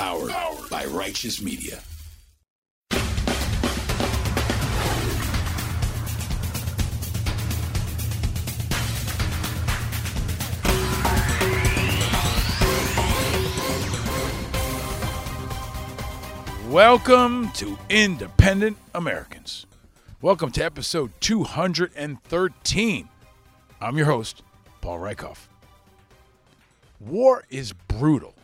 [0.00, 0.32] Powered,
[0.70, 1.78] by Righteous Media.
[16.70, 19.66] Welcome to Independent Americans.
[20.22, 23.08] Welcome to episode 213.
[23.82, 24.42] I'm your host,
[24.80, 25.48] Paul Rieckhoff.
[26.98, 28.34] War is brutal.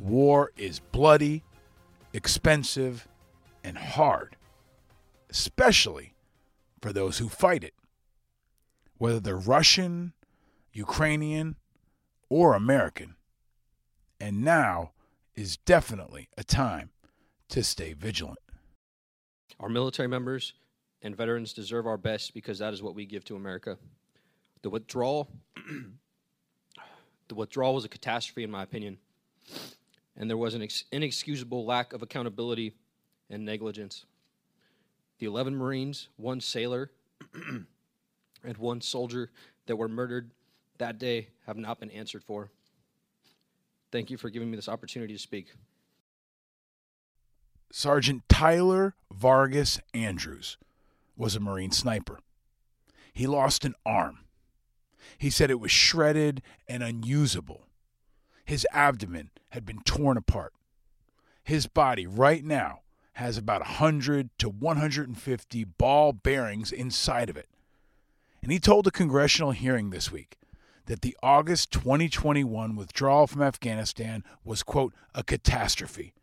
[0.00, 1.44] War is bloody,
[2.14, 3.06] expensive,
[3.62, 4.36] and hard,
[5.28, 6.14] especially
[6.80, 7.74] for those who fight it.
[8.96, 10.14] Whether they're Russian,
[10.72, 11.56] Ukrainian,
[12.30, 13.16] or American.
[14.18, 14.92] And now
[15.34, 16.90] is definitely a time
[17.48, 18.38] to stay vigilant.
[19.58, 20.54] Our military members
[21.02, 23.76] and veterans deserve our best because that is what we give to America.
[24.62, 25.30] The withdrawal
[27.28, 28.98] the withdrawal was a catastrophe in my opinion.
[30.20, 32.74] And there was an inexcusable lack of accountability
[33.30, 34.04] and negligence.
[35.18, 36.90] The 11 Marines, one sailor,
[37.34, 39.30] and one soldier
[39.64, 40.30] that were murdered
[40.76, 42.50] that day have not been answered for.
[43.90, 45.54] Thank you for giving me this opportunity to speak.
[47.72, 50.58] Sergeant Tyler Vargas Andrews
[51.16, 52.18] was a Marine sniper.
[53.14, 54.18] He lost an arm.
[55.16, 57.62] He said it was shredded and unusable.
[58.44, 60.52] His abdomen had been torn apart.
[61.42, 62.80] His body right now
[63.14, 67.48] has about 100 to 150 ball bearings inside of it.
[68.42, 70.38] And he told a congressional hearing this week
[70.86, 76.14] that the August 2021 withdrawal from Afghanistan was, quote, a catastrophe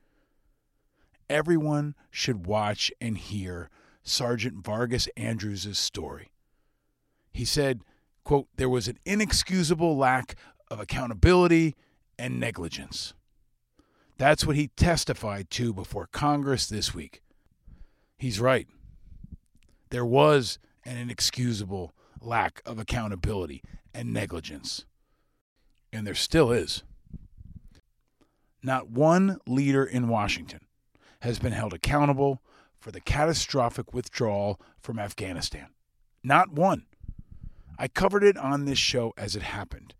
[1.30, 3.70] everyone should watch and hear
[4.04, 6.32] Sergeant Vargas Andrews' story.
[7.32, 7.82] He said,
[8.24, 10.36] quote, there was an inexcusable lack
[10.70, 11.76] of accountability
[12.18, 13.14] and negligence.
[14.18, 17.22] That's what he testified to before Congress this week.
[18.18, 18.68] He's right.
[19.90, 23.62] There was an inexcusable lack of accountability
[23.94, 24.86] and negligence.
[25.94, 26.84] And there still is.
[28.64, 30.62] Not one leader in Washington
[31.22, 32.42] has been held accountable
[32.80, 35.68] for the catastrophic withdrawal from Afghanistan.
[36.24, 36.86] Not one.
[37.78, 39.94] I covered it on this show as it happened.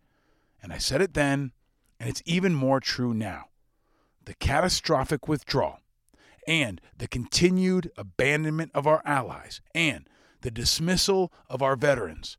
[0.62, 1.52] And I said it then,
[2.00, 3.46] and it's even more true now.
[4.26, 5.80] The catastrophic withdrawal
[6.48, 10.08] and the continued abandonment of our allies and
[10.42, 12.38] the dismissal of our veterans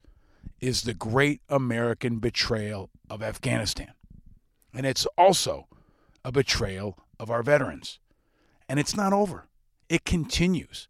[0.61, 3.93] is the great American betrayal of Afghanistan.
[4.75, 5.69] And it's also
[6.25, 7.99] a betrayal of our veterans.
[8.69, 9.49] And it's not over,
[9.89, 10.89] it continues.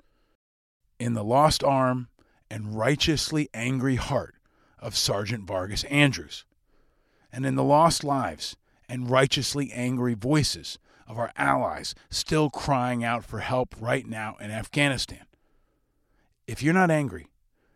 [0.98, 2.08] In the lost arm
[2.50, 4.34] and righteously angry heart
[4.78, 6.44] of Sergeant Vargas Andrews,
[7.32, 8.56] and in the lost lives
[8.88, 14.50] and righteously angry voices of our allies still crying out for help right now in
[14.50, 15.24] Afghanistan.
[16.46, 17.28] If you're not angry,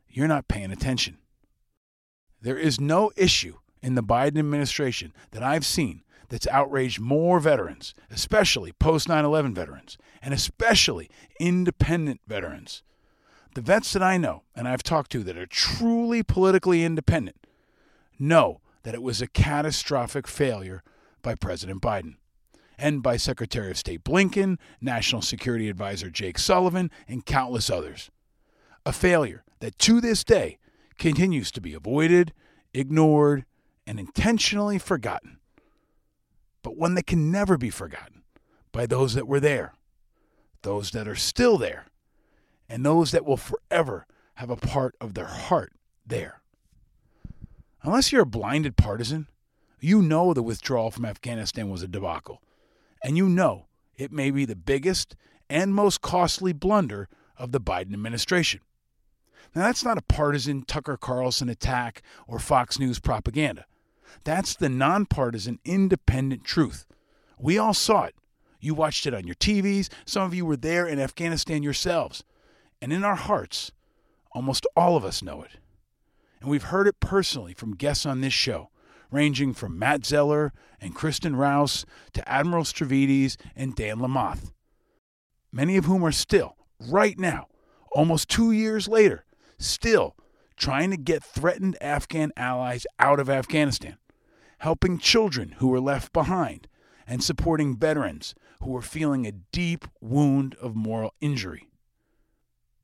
[0.08, 1.18] you're not paying attention.
[2.40, 7.94] There is no issue in the Biden administration that I've seen that's outraged more veterans,
[8.10, 12.82] especially post 9 11 veterans, and especially independent veterans.
[13.54, 17.36] The vets that I know and I've talked to that are truly politically independent
[18.18, 20.82] know that it was a catastrophic failure
[21.22, 22.16] by President Biden
[22.78, 28.10] and by Secretary of State Blinken, National Security Advisor Jake Sullivan, and countless others.
[28.84, 30.58] A failure that to this day
[30.98, 32.32] continues to be avoided,
[32.74, 33.44] ignored,
[33.86, 35.38] and intentionally forgotten
[36.62, 38.22] but one that can never be forgotten
[38.70, 39.74] by those that were there,
[40.62, 41.86] those that are still there,
[42.68, 45.72] and those that will forever have a part of their heart
[46.06, 46.40] there.
[47.82, 49.28] Unless you're a blinded partisan,
[49.80, 52.40] you know the withdrawal from Afghanistan was a debacle,
[53.02, 53.66] and you know
[53.96, 55.16] it may be the biggest
[55.50, 58.60] and most costly blunder of the Biden administration.
[59.54, 63.66] Now, that's not a partisan Tucker Carlson attack or Fox News propaganda.
[64.24, 66.86] That's the nonpartisan, independent truth.
[67.38, 68.14] We all saw it.
[68.60, 69.88] You watched it on your TVs.
[70.06, 72.22] Some of you were there in Afghanistan yourselves.
[72.80, 73.72] And in our hearts,
[74.32, 75.58] almost all of us know it.
[76.42, 78.68] And we've heard it personally from guests on this show,
[79.10, 84.52] ranging from Matt Zeller and Kristen Rouse to Admiral Stavridis and Dan Lamothe.
[85.50, 87.46] Many of whom are still, right now,
[87.92, 89.24] almost two years later,
[89.58, 90.16] still
[90.56, 93.96] trying to get threatened Afghan allies out of Afghanistan
[94.62, 96.68] helping children who were left behind,
[97.04, 101.68] and supporting veterans who were feeling a deep wound of moral injury.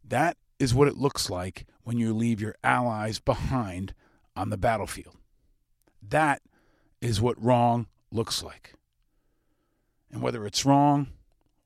[0.02, 3.94] That is what it looks like when you leave your allies behind
[4.36, 5.16] on the battlefield.
[6.06, 6.42] That
[7.00, 8.74] is what wrong looks like.
[10.12, 11.06] And whether it's wrong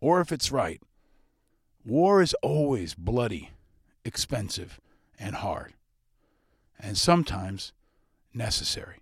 [0.00, 0.80] or if it's right,
[1.84, 3.50] war is always bloody,
[4.04, 4.80] expensive,
[5.18, 5.72] and hard,
[6.78, 7.72] and sometimes
[8.32, 9.00] necessary.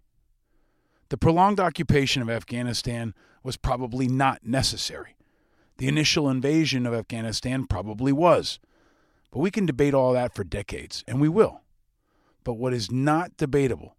[1.11, 3.12] The prolonged occupation of Afghanistan
[3.43, 5.17] was probably not necessary.
[5.76, 8.58] The initial invasion of Afghanistan probably was.
[9.31, 11.61] But we can debate all that for decades, and we will.
[12.43, 13.97] But what is not debatable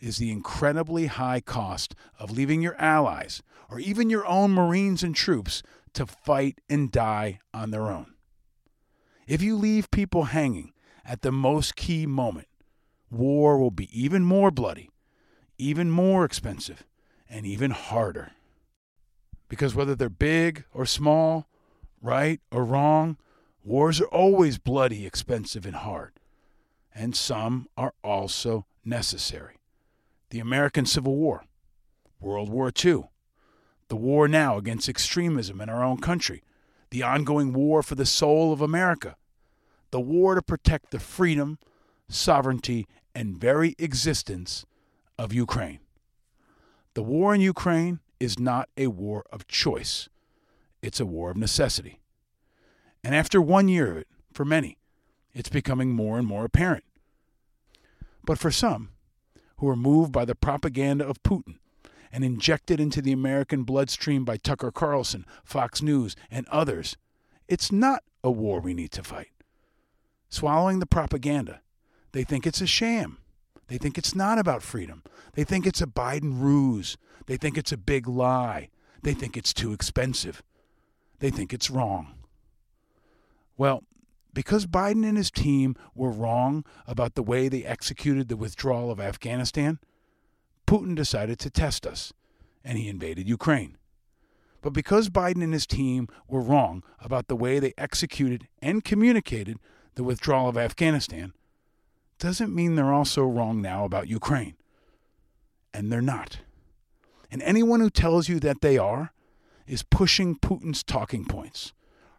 [0.00, 5.14] is the incredibly high cost of leaving your allies, or even your own Marines and
[5.14, 5.62] troops,
[5.94, 8.14] to fight and die on their own.
[9.26, 10.72] If you leave people hanging
[11.04, 12.48] at the most key moment,
[13.10, 14.90] war will be even more bloody,
[15.56, 16.84] even more expensive,
[17.30, 18.32] and even harder.
[19.48, 21.48] Because whether they're big or small,
[22.02, 23.16] right or wrong,
[23.64, 26.12] wars are always bloody, expensive, and hard.
[26.94, 29.56] And some are also necessary.
[30.30, 31.44] The American Civil War,
[32.20, 33.04] World War II,
[33.88, 36.42] the war now against extremism in our own country,
[36.90, 39.16] the ongoing war for the soul of America,
[39.90, 41.58] the war to protect the freedom,
[42.08, 44.64] sovereignty, and very existence
[45.18, 45.80] of Ukraine.
[46.94, 50.08] The war in Ukraine is not a war of choice,
[50.82, 52.00] it's a war of necessity.
[53.04, 54.78] And after one year of it, for many,
[55.34, 56.84] it's becoming more and more apparent.
[58.24, 58.88] But for some,
[59.58, 61.58] who are moved by the propaganda of Putin
[62.10, 66.96] and injected into the American bloodstream by Tucker Carlson, Fox News, and others,
[67.46, 69.28] it's not a war we need to fight.
[70.30, 71.60] Swallowing the propaganda,
[72.12, 73.18] they think it's a sham.
[73.68, 75.02] They think it's not about freedom.
[75.34, 76.96] They think it's a Biden ruse.
[77.26, 78.70] They think it's a big lie.
[79.02, 80.42] They think it's too expensive.
[81.18, 82.14] They think it's wrong.
[83.56, 83.84] Well,
[84.32, 89.00] because Biden and his team were wrong about the way they executed the withdrawal of
[89.00, 89.78] Afghanistan,
[90.66, 92.12] Putin decided to test us,
[92.64, 93.76] and he invaded Ukraine.
[94.60, 99.58] But because Biden and his team were wrong about the way they executed and communicated
[99.94, 101.34] the withdrawal of Afghanistan,
[102.18, 104.54] doesn't mean they're also wrong now about Ukraine.
[105.72, 106.38] And they're not.
[107.30, 109.12] And anyone who tells you that they are
[109.66, 111.72] is pushing Putin's talking points,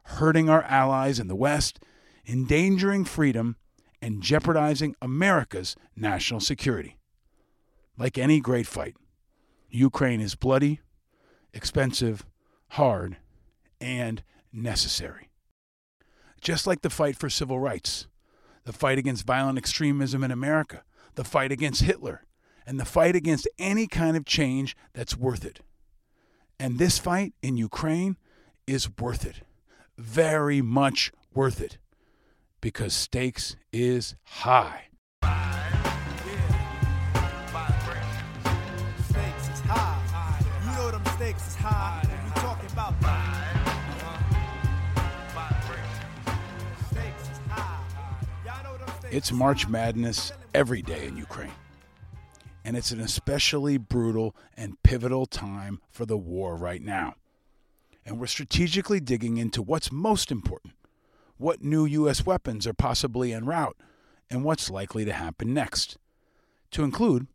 [0.06, 1.80] hurting our allies in the West,
[2.28, 3.58] endangering freedom,
[4.02, 6.98] and jeopardizing America's national security.
[7.98, 8.96] Like any great fight,
[9.70, 10.82] Ukraine is bloody,
[11.54, 12.26] expensive,
[12.70, 13.18] hard,
[13.80, 15.30] and necessary.
[16.42, 18.08] Just like the fight for civil rights,
[18.66, 20.84] the fight against violent extremism in America,
[21.16, 22.26] the fight against Hitler,
[22.66, 25.62] and the fight against any kind of change that's worth it.
[26.60, 28.18] And this fight in Ukraine
[28.68, 29.42] is worth it.
[29.98, 31.78] Very much worth it.
[32.62, 34.88] Because stakes is high.
[39.10, 40.40] Stakes is high.
[40.66, 42.02] You know them stakes is high.
[42.08, 42.94] When we talking about
[46.92, 47.80] stakes is high.
[48.46, 49.68] Y'all know them stakes It's March.
[49.68, 51.52] Madness every day in Ukraine.
[52.64, 57.16] And it's an especially brutal and pivotal time for the war right now.
[58.06, 60.74] And we're strategically digging into what's most important
[61.38, 62.26] what new U.S.
[62.26, 63.78] weapons are possibly en route,
[64.30, 65.98] and what's likely to happen next.
[66.72, 67.28] To include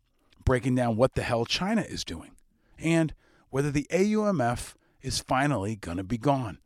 [0.43, 2.31] breaking down what the hell China is doing,
[2.79, 3.13] and
[3.49, 6.59] whether the AUMF is finally going to be gone.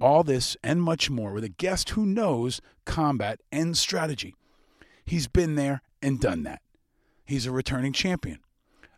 [0.00, 4.34] All this and much more with a guest who knows combat and strategy.
[5.04, 6.60] He's been there and done that.
[7.24, 8.40] He's a returning champion,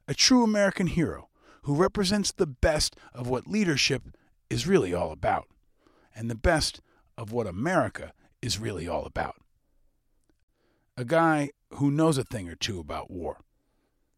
[0.07, 1.28] a true American hero
[1.69, 4.03] who represents the best of what leadership
[4.49, 5.47] is really all about,
[6.17, 6.81] and the best
[7.19, 9.37] of what America is really all about.
[10.97, 13.41] A guy who knows a thing or two about war.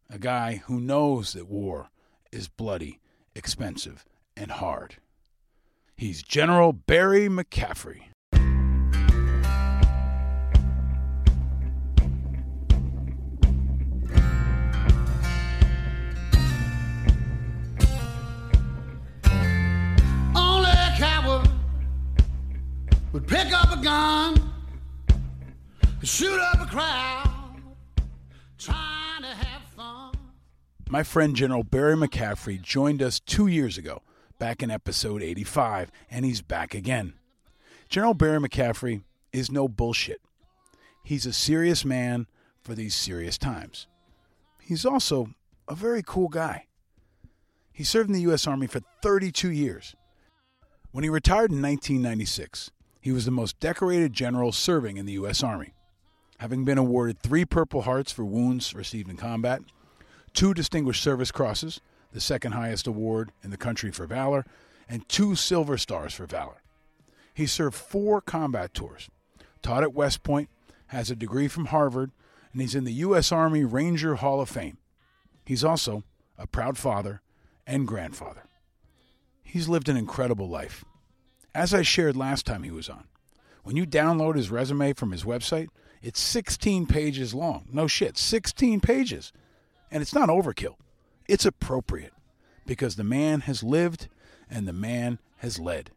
[0.09, 1.89] A guy who knows that war
[2.31, 3.01] is bloody,
[3.35, 4.05] expensive,
[4.37, 4.99] and hard.
[5.97, 8.10] He's General Barry McCaffrey.
[23.13, 24.53] Would pick up a gun,
[25.83, 27.61] and shoot up a crowd,
[28.59, 30.15] trying to have fun.
[30.89, 34.03] My friend General Barry McCaffrey joined us two years ago,
[34.39, 37.15] back in episode 85, and he's back again.
[37.89, 39.03] General Barry McCaffrey
[39.33, 40.21] is no bullshit.
[41.03, 42.29] He's a serious man
[42.63, 43.89] for these serious times.
[44.63, 45.31] He's also
[45.67, 46.67] a very cool guy.
[47.73, 48.47] He served in the U.S.
[48.47, 49.97] Army for 32 years.
[50.93, 55.43] When he retired in 1996, he was the most decorated general serving in the U.S.
[55.43, 55.73] Army,
[56.39, 59.63] having been awarded three Purple Hearts for wounds received in combat,
[60.35, 61.81] two Distinguished Service Crosses,
[62.13, 64.45] the second highest award in the country for valor,
[64.89, 66.63] and two Silver Stars for valor.
[67.33, 69.09] He served four combat tours,
[69.63, 70.51] taught at West Point,
[70.89, 72.11] has a degree from Harvard,
[72.53, 73.31] and he's in the U.S.
[73.31, 74.79] Army Ranger Hall of Fame.
[75.47, 76.03] He's also
[76.37, 77.23] a proud father
[77.67, 78.43] and grandfather.
[79.43, 80.85] He's lived an incredible life.
[81.55, 83.05] As I shared last time he was on,
[83.63, 85.69] when you download his resume from his website,
[86.03, 87.67] it's 16 pages long.
[87.73, 89.33] No shit, 16 pages.
[89.91, 90.77] And it's not overkill,
[91.29, 92.13] it's appropriate
[92.67, 94.09] because the man has lived
[94.49, 95.91] and the man has led.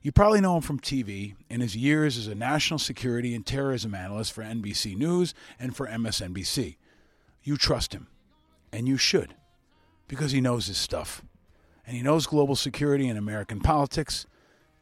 [0.00, 3.94] You probably know him from TV in his years as a national security and terrorism
[3.94, 6.76] analyst for NBC News and for MSNBC.
[7.44, 8.08] You trust him,
[8.72, 9.34] and you should,
[10.08, 11.22] because he knows his stuff.
[11.86, 14.26] And he knows global security and American politics,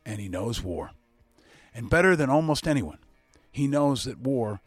[0.04, 0.90] and he knows war.
[1.74, 2.98] And better than almost anyone,
[3.50, 4.60] he knows that war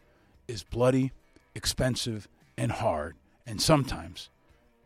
[0.48, 1.12] is bloody,
[1.54, 4.30] expensive, and hard, and sometimes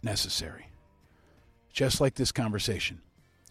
[0.02, 0.69] necessary.
[1.73, 3.00] Just like this conversation,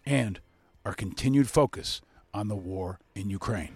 [0.04, 0.40] and
[0.84, 2.00] our continued focus
[2.34, 3.74] on the war in Ukraine.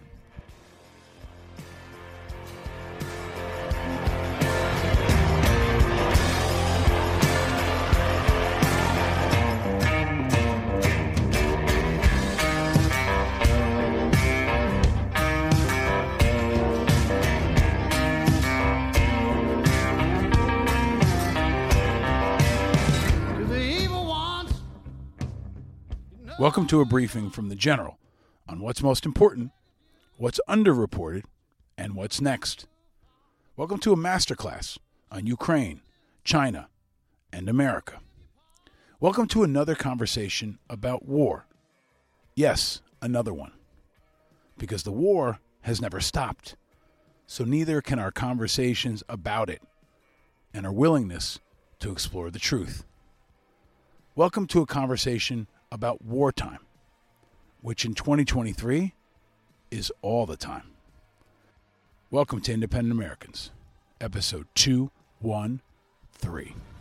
[26.43, 27.99] Welcome to a briefing from the General
[28.49, 29.53] on what's most important,
[30.17, 31.23] what's underreported,
[31.79, 32.67] and what's next.
[33.57, 34.77] Welcome to a masterclass
[35.09, 35.83] on Ukraine,
[36.25, 36.67] China,
[37.33, 38.01] and America.
[38.99, 41.47] Welcome to another conversation about war.
[42.35, 43.53] Yes, another one.
[44.59, 46.57] Because the war has never stopped,
[47.25, 49.63] so neither can our conversations about it
[50.53, 51.39] and our willingness
[51.79, 52.85] to explore the truth.
[54.17, 56.59] Welcome to a conversation about wartime,
[57.62, 58.93] which in 2023
[59.71, 60.71] is all the time.
[62.11, 63.50] Welcome to Independent Americans,
[63.99, 66.72] episode 213.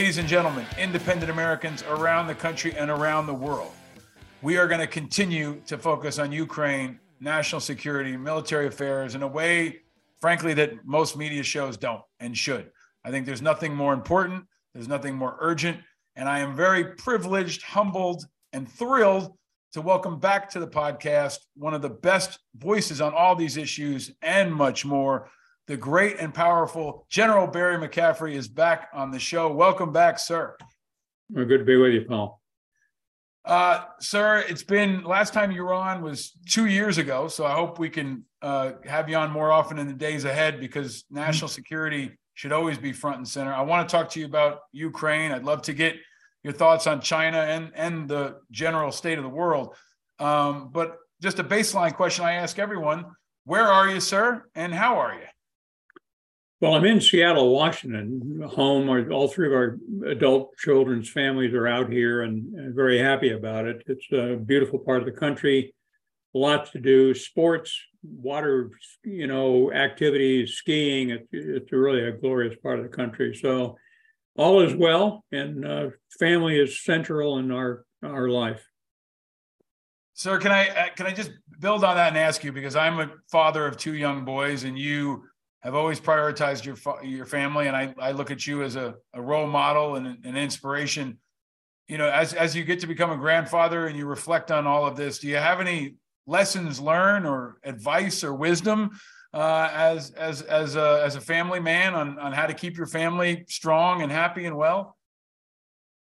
[0.00, 3.72] Ladies and gentlemen, independent Americans around the country and around the world,
[4.40, 9.28] we are going to continue to focus on Ukraine, national security, military affairs in a
[9.28, 9.80] way,
[10.18, 12.70] frankly, that most media shows don't and should.
[13.04, 15.76] I think there's nothing more important, there's nothing more urgent.
[16.16, 19.36] And I am very privileged, humbled, and thrilled
[19.74, 24.12] to welcome back to the podcast one of the best voices on all these issues
[24.22, 25.28] and much more.
[25.66, 29.52] The great and powerful General Barry McCaffrey is back on the show.
[29.52, 30.56] Welcome back, sir.
[31.30, 32.40] Well, good to be with you, Paul.
[33.44, 37.28] Uh, sir, it's been last time you were on was two years ago.
[37.28, 40.60] So I hope we can uh, have you on more often in the days ahead
[40.60, 43.52] because national security should always be front and center.
[43.52, 45.32] I want to talk to you about Ukraine.
[45.32, 45.96] I'd love to get
[46.42, 49.74] your thoughts on China and, and the general state of the world.
[50.18, 53.06] Um, but just a baseline question I ask everyone
[53.44, 55.26] where are you, sir, and how are you?
[56.60, 58.90] Well, I'm in Seattle, Washington, home.
[59.10, 63.64] All three of our adult children's families are out here and, and very happy about
[63.64, 63.82] it.
[63.86, 65.74] It's a beautiful part of the country,
[66.34, 68.72] lots to do, sports, water,
[69.04, 71.08] you know, activities, skiing.
[71.08, 73.34] It, it's really a glorious part of the country.
[73.34, 73.78] So
[74.36, 75.88] all is well, and uh,
[76.18, 78.62] family is central in our our life.
[80.12, 83.00] Sir, can I uh, can I just build on that and ask you because I'm
[83.00, 85.24] a father of two young boys, and you
[85.62, 89.20] have always prioritized your your family, and I, I look at you as a, a
[89.20, 91.18] role model and an inspiration.
[91.88, 94.86] You know, as as you get to become a grandfather and you reflect on all
[94.86, 98.90] of this, do you have any lessons learned or advice or wisdom
[99.34, 102.86] uh, as as as a as a family man on on how to keep your
[102.86, 104.96] family strong and happy and well?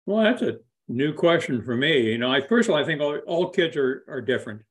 [0.06, 2.12] Well, that's a new question for me.
[2.12, 4.62] You know, I first of all, I think all, all kids are are different.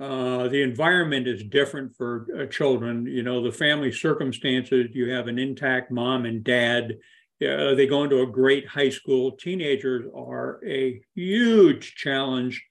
[0.00, 3.06] Uh, the environment is different for uh, children.
[3.06, 4.90] You know, the family circumstances.
[4.92, 6.98] You have an intact mom and dad.
[7.42, 9.32] Uh, they go into a great high school.
[9.32, 12.64] Teenagers are a huge challenge.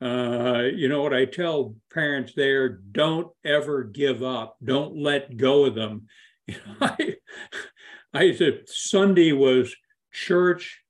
[0.00, 2.68] Uh, you know what I tell parents there?
[2.68, 4.56] Don't ever give up.
[4.62, 6.06] Don't let go of them.
[6.48, 7.14] You know, I,
[8.12, 9.74] I said Sunday was
[10.12, 10.82] church,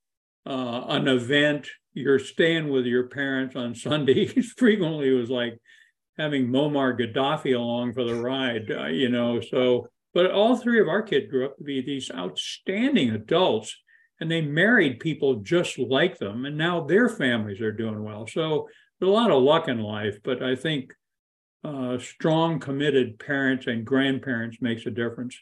[0.47, 1.69] uh, an event.
[1.93, 4.53] You're staying with your parents on Sundays.
[4.57, 5.59] Frequently, was like
[6.23, 9.41] having Muammar Gaddafi along for the ride, uh, you know.
[9.41, 13.77] So, but all three of our kids grew up to be these outstanding adults,
[14.21, 18.27] and they married people just like them, and now their families are doing well.
[18.27, 18.69] So
[19.01, 20.95] there's a lot of luck in life, but I think
[21.65, 25.37] uh, strong, committed parents and grandparents makes a difference.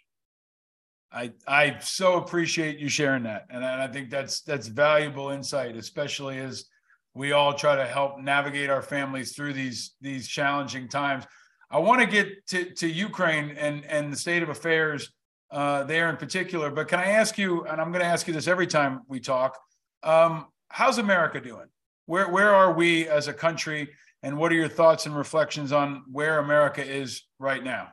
[1.13, 6.39] I I so appreciate you sharing that, and I think that's that's valuable insight, especially
[6.39, 6.67] as
[7.14, 11.25] we all try to help navigate our families through these these challenging times.
[11.71, 15.12] I want to get to, to Ukraine and and the state of affairs
[15.50, 17.64] uh, there in particular, but can I ask you?
[17.64, 19.59] And I'm going to ask you this every time we talk.
[20.02, 21.67] Um, how's America doing?
[22.07, 23.90] Where where are we as a country?
[24.23, 27.88] And what are your thoughts and reflections on where America is right now?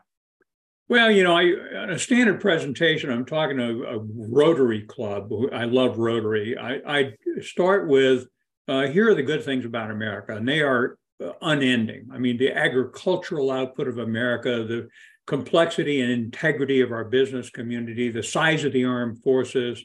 [0.89, 1.43] Well, you know, I,
[1.77, 5.31] on a standard presentation, I'm talking to a Rotary Club.
[5.53, 6.57] I love Rotary.
[6.57, 8.27] I, I start with
[8.67, 12.09] uh, here are the good things about America, and they are uh, unending.
[12.11, 14.89] I mean, the agricultural output of America, the
[15.25, 19.83] complexity and integrity of our business community, the size of the armed forces,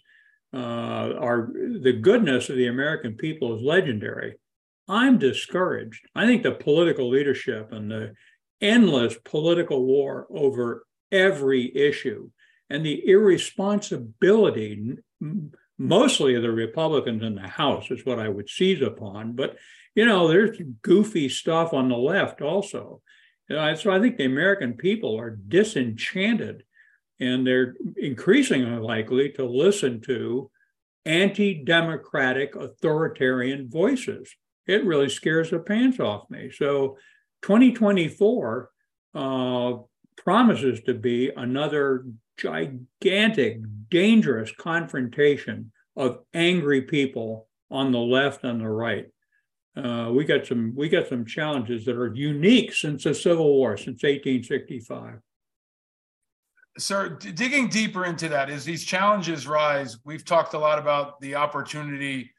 [0.54, 4.34] uh, our the goodness of the American people is legendary.
[4.88, 6.06] I'm discouraged.
[6.14, 8.12] I think the political leadership and the
[8.60, 12.30] endless political war over every issue
[12.68, 14.96] and the irresponsibility
[15.82, 19.32] mostly the Republicans in the House is what I would seize upon.
[19.32, 19.56] But,
[19.94, 23.02] you know, there's goofy stuff on the left also.
[23.48, 26.62] and so I think the American people are disenchanted
[27.18, 30.50] and they're increasingly likely to listen to
[31.04, 34.32] anti democratic authoritarian voices.
[34.68, 36.52] It really scares the pants off me.
[36.52, 36.96] So
[37.42, 38.70] 2024
[39.14, 39.72] uh,
[40.16, 42.06] promises to be another
[42.42, 49.06] gigantic, dangerous confrontation of angry people on the left and the right.
[49.76, 53.76] Uh, we got some we got some challenges that are unique since the Civil War,
[53.76, 55.14] since 1865.
[56.78, 61.20] Sir, d- digging deeper into that, as these challenges rise, we've talked a lot about
[61.20, 62.31] the opportunity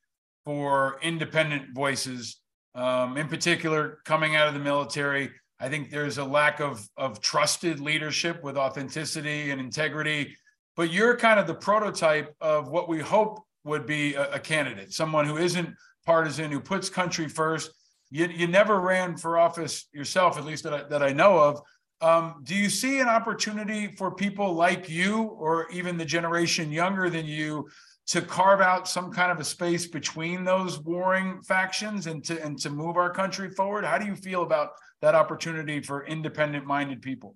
[0.46, 2.40] for independent voices,
[2.76, 5.32] um, in particular coming out of the military.
[5.64, 10.36] I think there's a lack of of trusted leadership with authenticity and integrity.
[10.76, 14.92] But you're kind of the prototype of what we hope would be a, a candidate,
[14.92, 15.70] someone who isn't
[16.06, 17.72] partisan, who puts country first.
[18.10, 21.62] You, you never ran for office yourself, at least that I, that I know of.
[22.02, 27.10] Um, do you see an opportunity for people like you, or even the generation younger
[27.10, 27.70] than you,
[28.08, 32.60] to carve out some kind of a space between those warring factions and to and
[32.60, 33.86] to move our country forward?
[33.86, 34.72] How do you feel about
[35.04, 37.36] that opportunity for independent minded people?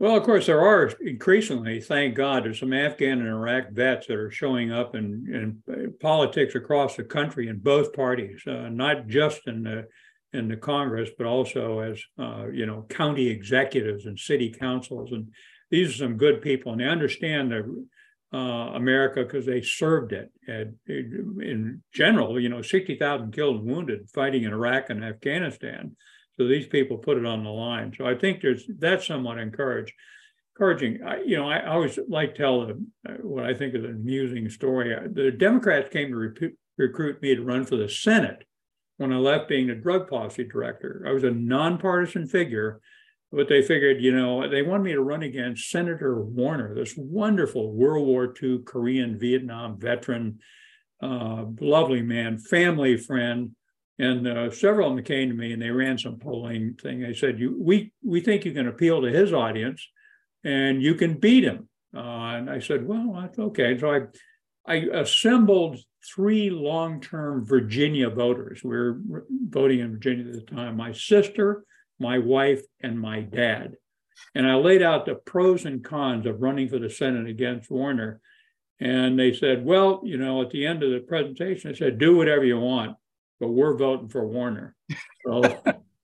[0.00, 4.16] Well, of course, there are increasingly, thank God, there's some Afghan and Iraq vets that
[4.16, 9.46] are showing up in, in politics across the country in both parties, uh, not just
[9.46, 9.86] in the
[10.32, 15.32] in the Congress, but also as uh, you know, county executives and city councils, and
[15.70, 17.86] these are some good people, and they understand the
[18.36, 20.30] uh, America because they served it.
[20.46, 25.96] In general, you know, sixty thousand killed and wounded fighting in Iraq and Afghanistan.
[26.38, 27.92] So these people put it on the line.
[27.96, 29.92] So I think there's that's somewhat encouraged,
[30.54, 31.00] encouraging.
[31.04, 34.48] I, you know, I, always like tell the, uh, what I think is an amusing
[34.48, 34.94] story.
[35.12, 38.44] The Democrats came to re- recruit me to run for the Senate
[38.98, 41.04] when I left being the drug policy director.
[41.08, 42.80] I was a nonpartisan figure,
[43.32, 47.72] but they figured, you know, they wanted me to run against Senator Warner, this wonderful
[47.72, 50.38] World War II Korean Vietnam veteran,
[51.02, 53.56] uh, lovely man, family friend
[53.98, 57.00] and uh, several of them came to me and they ran some polling thing.
[57.00, 59.86] They said, "You, we, we think you can appeal to his audience,
[60.44, 64.00] and you can beat him." Uh, and I said, "Well, that's okay." So I,
[64.66, 65.78] I assembled
[66.14, 68.62] three long-term Virginia voters.
[68.62, 70.76] We were voting in Virginia at the time.
[70.76, 71.64] My sister,
[71.98, 73.74] my wife, and my dad.
[74.34, 78.20] And I laid out the pros and cons of running for the Senate against Warner.
[78.80, 82.16] And they said, well, you know, at the end of the presentation, I said, do
[82.16, 82.96] whatever you want
[83.40, 84.74] but we're voting for Warner.
[85.24, 85.42] So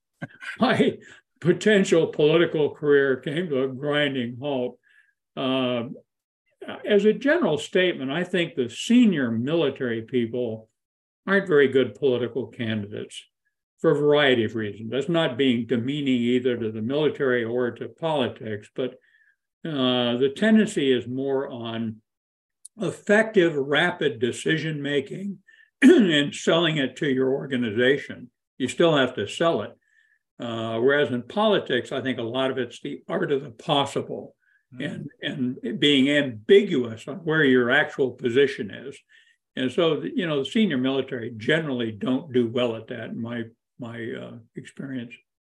[0.59, 0.97] my
[1.41, 4.79] potential political career came to a grinding halt.
[5.35, 5.83] Uh,
[6.85, 10.69] as a general statement, I think the senior military people
[11.27, 13.23] aren't very good political candidates
[13.79, 14.91] for a variety of reasons.
[14.91, 18.91] That's not being demeaning either to the military or to politics, but
[19.65, 21.97] uh, the tendency is more on
[22.79, 25.39] effective, rapid decision making
[26.11, 28.29] and selling it to your organization.
[28.57, 29.71] You still have to sell it.
[30.39, 34.35] Uh, whereas in politics, I think a lot of it's the art of the possible
[34.73, 35.07] mm-hmm.
[35.21, 38.97] and, and being ambiguous on where your actual position is.
[39.55, 43.43] And so, you know, the senior military generally don't do well at that, in my
[43.79, 45.13] my uh, experience.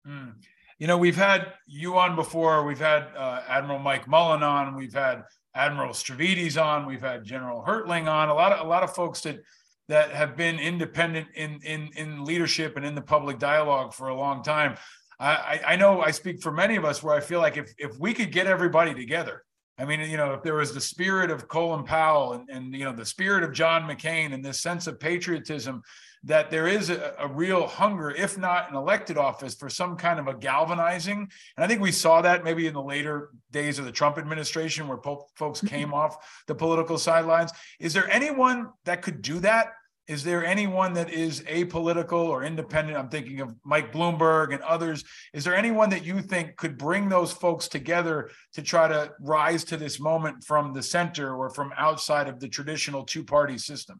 [0.08, 0.36] Mm.
[0.80, 2.66] you know, we've had you on before.
[2.66, 4.76] We've had uh, Admiral Mike Mullen on.
[4.76, 6.86] We've had Admiral Stavridis on.
[6.86, 8.30] We've had General Hertling on.
[8.30, 9.40] A lot of a lot of folks that
[9.88, 14.16] that have been independent in in in leadership and in the public dialogue for a
[14.16, 14.78] long time.
[15.18, 17.98] I, I know I speak for many of us where I feel like if if
[18.00, 19.44] we could get everybody together,
[19.78, 22.86] I mean, you know, if there was the spirit of Colin Powell and, and you
[22.86, 25.82] know the spirit of John McCain and this sense of patriotism
[26.26, 30.20] that there is a, a, real hunger, if not an elected office, for some kind
[30.20, 31.20] of a galvanizing.
[31.56, 34.88] And I think we saw that maybe in the later days of the Trump administration
[34.88, 35.76] where po- folks mm-hmm.
[35.76, 37.52] came off the political sidelines.
[37.80, 39.74] Is there anyone that could do that?
[40.08, 42.98] Is there anyone that is apolitical or independent?
[42.98, 45.04] I'm thinking of Mike Bloomberg and others.
[45.34, 49.64] Is there anyone that you think could bring those folks together to try to rise
[49.66, 54.00] to this moment from the center or from outside of the traditional two party system?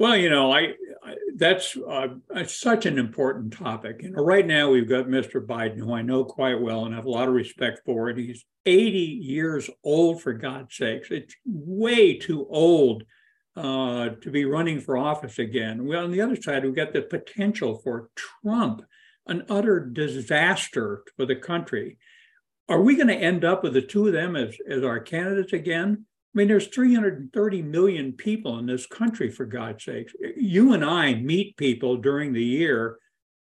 [0.00, 0.74] Well, you know, I, I
[1.42, 2.06] that's uh,
[2.46, 4.04] such an important topic.
[4.04, 5.44] Know, right now we've got Mr.
[5.44, 8.44] Biden, who I know quite well and have a lot of respect for, and he's
[8.64, 11.08] 80 years old for God's sakes.
[11.10, 13.02] It's way too old
[13.56, 15.84] uh, to be running for office again.
[15.84, 18.82] Well, on the other side, we've got the potential for Trump,
[19.26, 21.98] an utter disaster for the country.
[22.68, 25.52] Are we going to end up with the two of them as, as our candidates
[25.52, 26.06] again?
[26.34, 30.14] I mean, there's 330 million people in this country, for God's sakes.
[30.36, 32.98] You and I meet people during the year,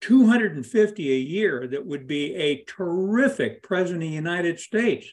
[0.00, 5.06] 250 a year, that would be a terrific president of the United States.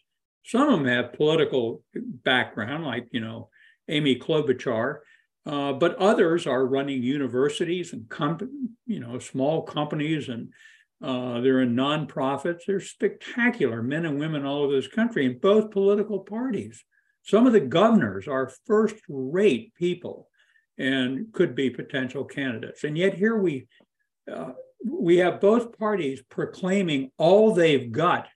[0.44, 3.50] Some of them have political background, like, you know,
[3.88, 5.00] Amy Klobuchar,
[5.46, 8.50] uh, but others are running universities and, comp-
[8.88, 10.52] you know, small companies and
[11.04, 12.62] uh, they're in nonprofits.
[12.68, 16.84] They're spectacular men and women all over this country in both political parties.
[17.24, 20.30] Some of the governors are first rate people
[20.78, 22.84] and could be potential candidates.
[22.84, 23.68] And yet here we
[24.32, 24.52] uh,
[24.90, 28.28] we have both parties proclaiming all they've got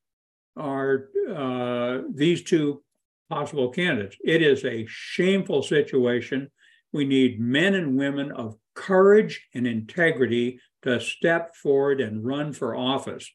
[0.56, 2.84] are uh, these two
[3.30, 4.17] possible candidates.
[4.24, 6.52] It is a shameful situation.
[6.93, 12.76] We need men and women of courage and integrity to step forward and run for
[12.76, 13.30] office,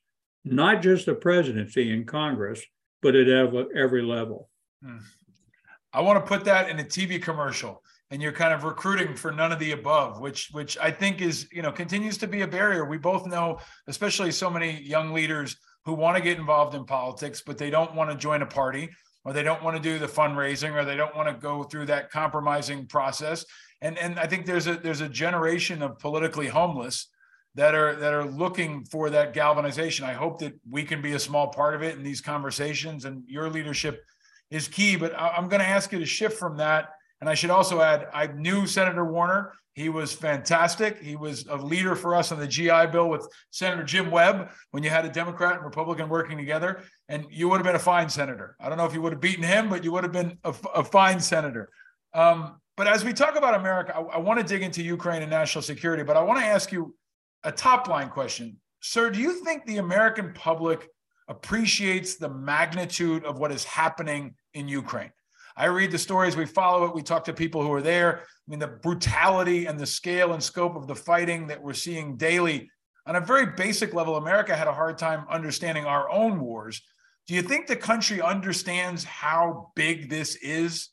[0.45, 2.63] not just the presidency in Congress,
[3.03, 4.49] but at every level.
[4.83, 4.99] Hmm.
[5.93, 9.31] I want to put that in a TV commercial and you're kind of recruiting for
[9.31, 12.47] none of the above which which I think is you know continues to be a
[12.47, 12.85] barrier.
[12.85, 17.43] We both know especially so many young leaders who want to get involved in politics
[17.45, 18.91] but they don't want to join a party
[19.25, 21.87] or they don't want to do the fundraising or they don't want to go through
[21.87, 23.45] that compromising process.
[23.81, 27.09] And and I think there's a there's a generation of politically homeless
[27.55, 30.05] that are that are looking for that galvanization.
[30.05, 33.25] I hope that we can be a small part of it in these conversations and
[33.27, 34.03] your leadership
[34.51, 34.97] is key.
[34.97, 36.91] But I'm going to ask you to shift from that.
[37.21, 39.53] And I should also add, I knew Senator Warner.
[39.75, 41.01] He was fantastic.
[41.01, 44.83] He was a leader for us on the GI Bill with Senator Jim Webb when
[44.83, 46.83] you had a Democrat and Republican working together.
[47.09, 48.57] And you would have been a fine senator.
[48.59, 50.55] I don't know if you would have beaten him, but you would have been a,
[50.75, 51.71] a fine senator.
[52.15, 55.31] Um, but as we talk about America, I, I want to dig into Ukraine and
[55.31, 56.03] national security.
[56.03, 56.95] But I want to ask you
[57.45, 58.57] a top line question.
[58.81, 60.89] Sir, do you think the American public
[61.31, 65.13] appreciates the magnitude of what is happening in Ukraine.
[65.57, 68.21] I read the stories, we follow it, we talk to people who are there.
[68.21, 72.17] I mean, the brutality and the scale and scope of the fighting that we're seeing
[72.17, 72.71] daily
[73.07, 76.81] on a very basic level, America had a hard time understanding our own wars.
[77.27, 80.91] Do you think the country understands how big this is?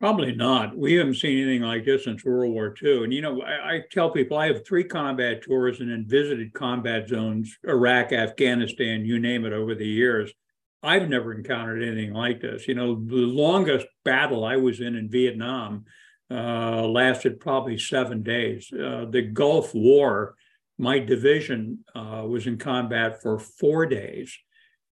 [0.00, 0.74] Probably not.
[0.74, 3.04] We haven't seen anything like this since World War II.
[3.04, 6.54] And, you know, I, I, tell people I have three combat tours and then visited
[6.54, 10.32] combat zones, Iraq, Afghanistan, you name it, over the years.
[10.82, 12.66] I've never encountered anything like this.
[12.66, 15.84] You know, the longest battle I was in in Vietnam
[16.30, 18.72] uh, lasted probably seven days.
[18.72, 20.34] Uh, the Gulf War,
[20.78, 24.34] my division uh, was in combat for four days.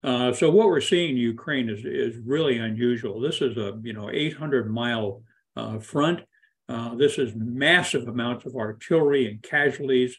[0.03, 3.21] Uh, so what we're seeing in Ukraine is is really unusual.
[3.21, 5.23] This is a you know 800 mile
[5.57, 6.21] uh, front.
[6.69, 10.17] Uh, this is massive amounts of artillery and casualties.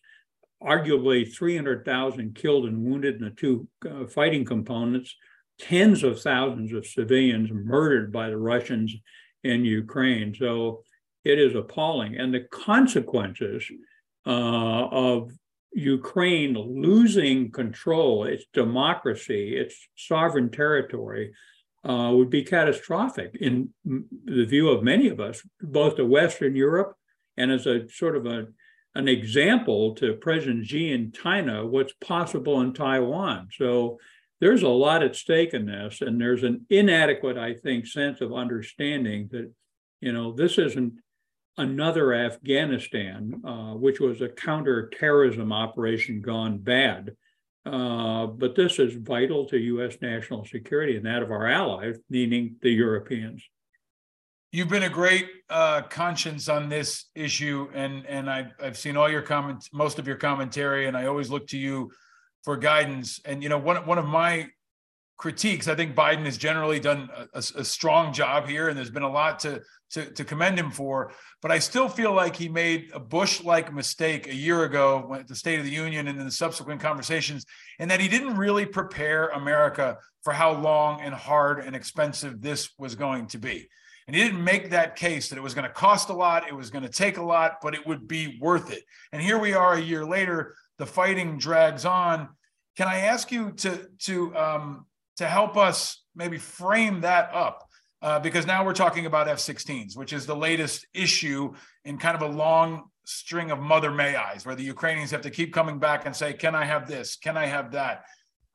[0.63, 5.15] Arguably 300,000 killed and wounded in the two uh, fighting components.
[5.59, 8.95] Tens of thousands of civilians murdered by the Russians
[9.43, 10.33] in Ukraine.
[10.33, 10.83] So
[11.23, 13.63] it is appalling, and the consequences
[14.25, 15.31] uh, of
[15.73, 21.33] Ukraine losing control, its democracy, its sovereign territory,
[21.87, 26.95] uh, would be catastrophic in the view of many of us, both to Western Europe
[27.37, 28.47] and as a sort of a,
[28.95, 33.49] an example to President Xi in China, what's possible in Taiwan.
[33.51, 33.99] So
[34.41, 38.33] there's a lot at stake in this, and there's an inadequate, I think, sense of
[38.33, 39.51] understanding that,
[40.01, 40.93] you know, this isn't
[41.57, 47.15] another Afghanistan, uh, which was a counterterrorism operation gone bad.
[47.65, 49.97] Uh, but this is vital to U.S.
[50.01, 53.43] national security and that of our allies, meaning the Europeans.
[54.53, 59.09] You've been a great uh, conscience on this issue, and and I've I've seen all
[59.09, 61.91] your comments, most of your commentary, and I always look to you
[62.43, 63.19] for guidance.
[63.25, 64.47] And you know, one one of my
[65.17, 69.03] critiques, I think Biden has generally done a, a, strong job here, and there's been
[69.03, 71.11] a lot to, to to commend him for.
[71.41, 75.35] But I still feel like he made a Bush-like mistake a year ago at the
[75.35, 77.45] State of the Union and in the subsequent conversations,
[77.79, 82.69] and that he didn't really prepare America for how long and hard and expensive this
[82.77, 83.67] was going to be.
[84.05, 86.55] And he didn't make that case that it was going to cost a lot, it
[86.55, 88.83] was going to take a lot, but it would be worth it.
[89.11, 92.29] And here we are a year later, the fighting drags on.
[92.77, 94.85] Can I ask you to to um,
[95.17, 97.63] to help us maybe frame that up?
[98.01, 101.51] Uh, because now we're talking about F-16s, which is the latest issue
[101.83, 105.31] in kind of a long string of mother may I's, where the Ukrainians have to
[105.31, 107.15] keep coming back and say, "Can I have this?
[107.15, 108.03] Can I have that?"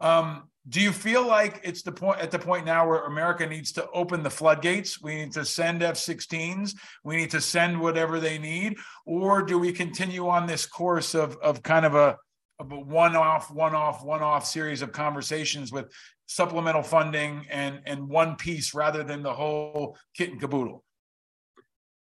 [0.00, 3.72] Um, do you feel like it's the point at the point now where America needs
[3.72, 5.02] to open the floodgates?
[5.02, 6.74] We need to send F-16s.
[7.02, 11.36] We need to send whatever they need, or do we continue on this course of
[11.38, 12.16] of kind of a
[12.60, 15.92] of a one-off, one-off, one-off series of conversations with
[16.34, 20.84] supplemental funding and and one piece rather than the whole kit and caboodle?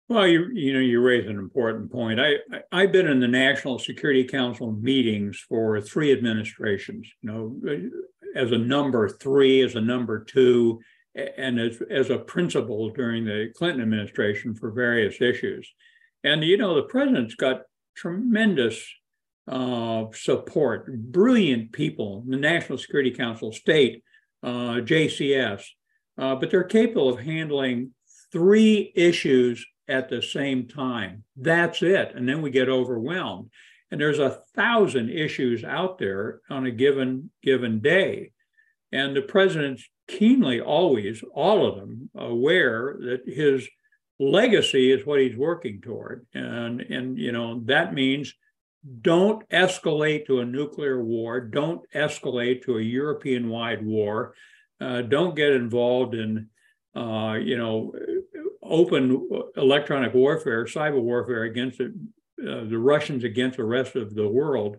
[0.09, 2.19] Well, you you know you raise an important point.
[2.19, 2.35] I,
[2.71, 7.09] I have been in the National Security Council meetings for three administrations.
[7.21, 7.91] You know,
[8.35, 10.81] as a number three, as a number two,
[11.15, 15.71] and as, as a principal during the Clinton administration for various issues.
[16.23, 17.63] And, you know, the president's got
[17.95, 18.81] tremendous
[19.47, 24.03] uh, support, brilliant people, in the National Security Council, state,
[24.49, 25.63] JCS,
[26.17, 27.91] uh, but they're capable of handling
[28.31, 31.23] three issues at the same time.
[31.35, 32.13] That's it.
[32.15, 33.49] And then we get overwhelmed
[33.91, 38.31] and there's a thousand issues out there on a given given day
[38.91, 43.67] and the president's keenly always all of them aware that his
[44.19, 48.33] legacy is what he's working toward and and you know that means
[49.01, 54.33] don't escalate to a nuclear war don't escalate to a european wide war
[54.79, 56.47] uh, don't get involved in
[56.95, 57.93] uh, you know
[58.63, 61.91] open electronic warfare cyber warfare against it
[62.41, 64.77] uh, the Russians against the rest of the world.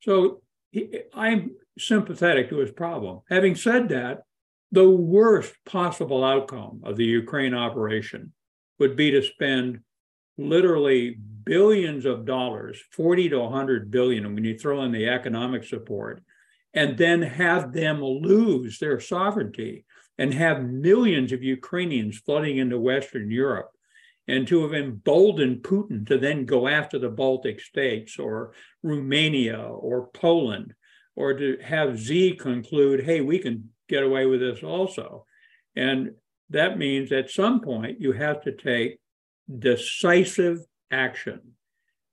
[0.00, 3.20] So he, I'm sympathetic to his problem.
[3.30, 4.22] Having said that,
[4.72, 8.32] the worst possible outcome of the Ukraine operation
[8.78, 9.80] would be to spend
[10.38, 15.64] literally billions of dollars, 40 to 100 billion, and when you throw in the economic
[15.64, 16.22] support,
[16.74, 19.84] and then have them lose their sovereignty
[20.18, 23.70] and have millions of Ukrainians flooding into Western Europe
[24.26, 30.08] and to have emboldened Putin to then go after the Baltic states or Romania or
[30.08, 30.74] Poland,
[31.16, 35.24] or to have Xi conclude, hey, we can get away with this also.
[35.74, 36.12] And
[36.50, 39.00] that means at some point you have to take
[39.56, 41.40] decisive action.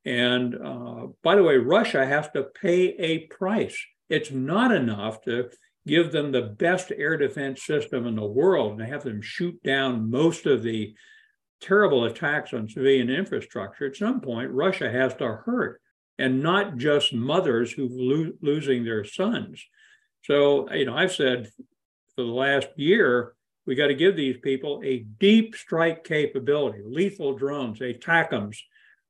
[0.06, 3.78] And uh, by the way, Russia has to pay a price.
[4.10, 5.50] It's not enough to
[5.88, 10.10] give them the best air defense system in the world and have them shoot down
[10.10, 10.96] most of the
[11.62, 15.82] terrible attacks on civilian infrastructure, at some point, Russia has to hurt,
[16.18, 19.66] and not just mothers who lo- losing their sons.
[20.24, 21.50] So, you know, I've said
[22.16, 23.34] for the last year,
[23.66, 28.58] we got to give these people a deep strike capability, lethal drones, ATACMS.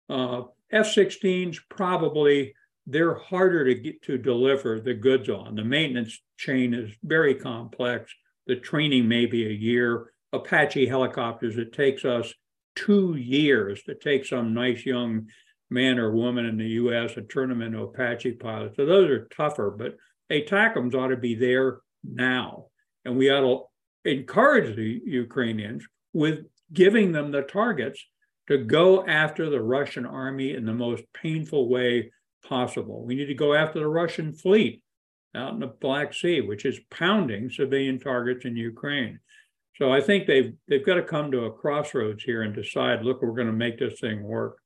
[0.10, 2.54] Uh, F-16s probably
[2.88, 5.56] they're harder to get to deliver the goods on.
[5.56, 8.14] The maintenance chain is very complex.
[8.48, 10.12] The training may be a year.
[10.34, 12.34] Apache helicopters, it takes us
[12.76, 15.28] two years to take some nice young
[15.70, 18.76] man or woman in the US and turn them into Apache pilots.
[18.76, 19.96] So those are tougher, but
[20.32, 22.66] ATACMS ought to be there now.
[23.04, 23.64] And we ought to
[24.06, 28.04] encourage the Ukrainians with giving them the targets
[28.48, 32.12] to go after the Russian army in the most painful way
[32.48, 33.04] possible.
[33.06, 34.84] We need to go after the Russian fleet
[35.36, 39.20] out in the Black Sea, which is pounding civilian targets in Ukraine.
[39.78, 43.22] So I think they've they've got to come to a crossroads here and decide, look,
[43.22, 44.60] we're going to make this thing work.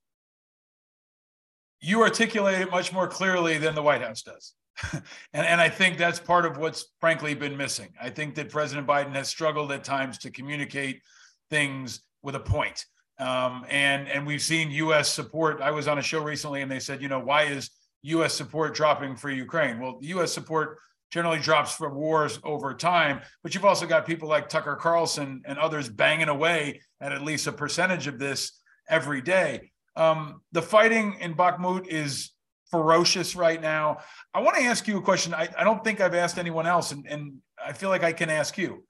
[1.80, 4.54] You articulate it much more clearly than the White House does.
[4.92, 7.88] and, and I think that's part of what's frankly been missing.
[8.00, 11.02] I think that President Biden has struggled at times to communicate
[11.50, 12.84] things with a point.
[13.18, 15.12] Um, and and we've seen U.S.
[15.12, 15.60] support.
[15.60, 17.70] I was on a show recently, and they said, you know, why is
[18.02, 18.34] U.S.
[18.34, 19.78] support dropping for Ukraine?
[19.78, 20.32] Well, U.S.
[20.32, 20.78] support
[21.10, 23.20] generally drops for wars over time.
[23.42, 27.46] But you've also got people like Tucker Carlson and others banging away at at least
[27.46, 28.52] a percentage of this
[28.88, 29.72] every day.
[29.96, 32.30] Um, the fighting in Bakhmut is
[32.70, 33.98] ferocious right now.
[34.32, 35.34] I want to ask you a question.
[35.34, 38.30] I, I don't think I've asked anyone else, and, and I feel like I can
[38.30, 38.84] ask you.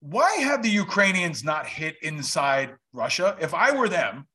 [0.00, 3.36] Why have the Ukrainians not hit inside Russia?
[3.40, 4.26] If I were them,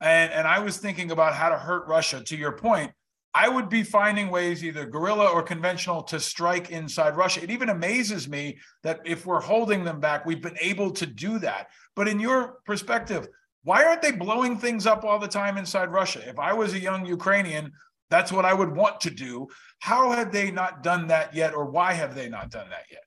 [0.00, 2.92] and, and I was thinking about how to hurt Russia, to your point,
[3.34, 7.42] I would be finding ways, either guerrilla or conventional, to strike inside Russia.
[7.42, 11.38] It even amazes me that if we're holding them back, we've been able to do
[11.40, 11.68] that.
[11.94, 13.28] But in your perspective,
[13.62, 16.22] why aren't they blowing things up all the time inside Russia?
[16.26, 17.72] If I was a young Ukrainian,
[18.10, 19.48] that's what I would want to do.
[19.80, 23.02] How have they not done that yet, or why have they not done that yet?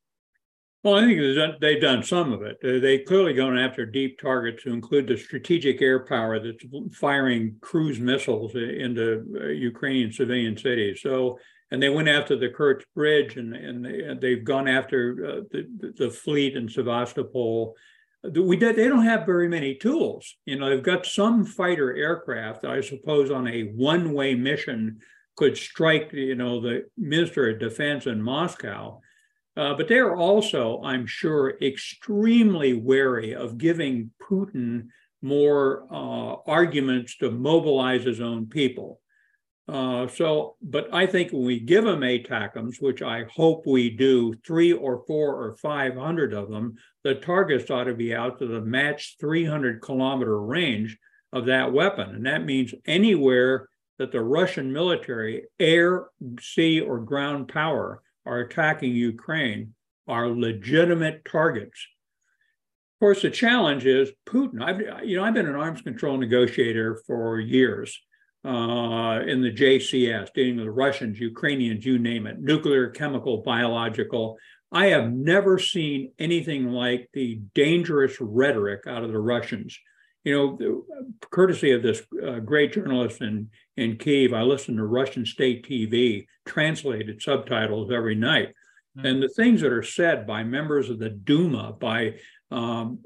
[0.83, 2.57] Well, I think they've done some of it.
[2.63, 7.57] Uh, they've clearly gone after deep targets to include the strategic air power that's firing
[7.59, 11.01] cruise missiles into uh, Ukrainian civilian cities.
[11.01, 11.38] So,
[11.71, 16.09] and they went after the Kerch Bridge, and and they've gone after uh, the the
[16.09, 17.75] fleet in Sevastopol.
[18.23, 20.36] We did, they don't have very many tools.
[20.45, 22.65] You know, they've got some fighter aircraft.
[22.65, 24.99] I suppose on a one-way mission
[25.38, 26.12] could strike.
[26.12, 28.99] You know, the Minister of Defense in Moscow
[29.60, 34.88] uh, but they're also, I'm sure, extremely wary of giving Putin
[35.21, 39.01] more uh, arguments to mobilize his own people.
[39.69, 44.34] Uh, so, but I think when we give them ATACMS, which I hope we do,
[44.45, 48.62] three or four or 500 of them, the targets ought to be out to the
[48.62, 50.97] match 300 kilometer range
[51.32, 52.15] of that weapon.
[52.15, 56.08] And that means anywhere that the Russian military, air,
[56.39, 59.75] sea, or ground power are attacking Ukraine
[60.08, 61.86] are legitimate targets.
[62.95, 64.63] Of course, the challenge is Putin.
[64.63, 67.99] I've, you know, I've been an arms control negotiator for years
[68.45, 74.38] uh, in the JCS, dealing with the Russians, Ukrainians, you name it, nuclear, chemical, biological.
[74.71, 79.78] I have never seen anything like the dangerous rhetoric out of the Russians.
[80.23, 80.84] You know,
[81.32, 86.28] courtesy of this uh, great journalist in, in Kiev, I listen to Russian state TV,
[86.45, 88.49] translated subtitles every night.
[88.97, 89.06] Mm-hmm.
[89.06, 92.15] And the things that are said by members of the Duma, by
[92.52, 92.99] um,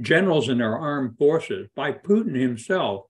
[0.00, 3.06] generals in their armed forces, by Putin himself,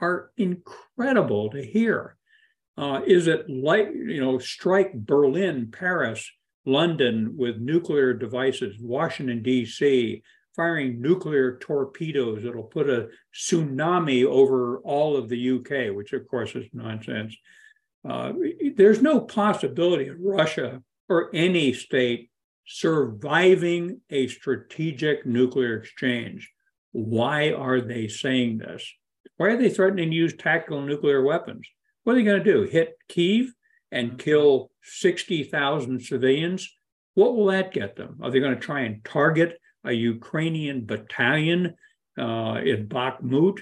[0.00, 2.16] are incredible to hear.
[2.76, 6.30] Uh, is it like, you know, strike Berlin, Paris,
[6.64, 10.22] London with nuclear devices, Washington, D.C.,
[10.56, 16.54] firing nuclear torpedoes that'll put a tsunami over all of the UK, which of course
[16.54, 17.36] is nonsense.
[18.08, 18.32] Uh,
[18.76, 22.30] there's no possibility of Russia or any state
[22.66, 26.50] surviving a strategic nuclear exchange.
[26.92, 28.90] Why are they saying this?
[29.40, 31.66] Why are they threatening to use tactical nuclear weapons?
[32.04, 32.64] What are they going to do?
[32.64, 33.54] Hit Kiev
[33.90, 36.70] and kill 60,000 civilians?
[37.14, 38.18] What will that get them?
[38.22, 41.74] Are they going to try and target a Ukrainian battalion
[42.18, 43.60] uh, in Bakhmut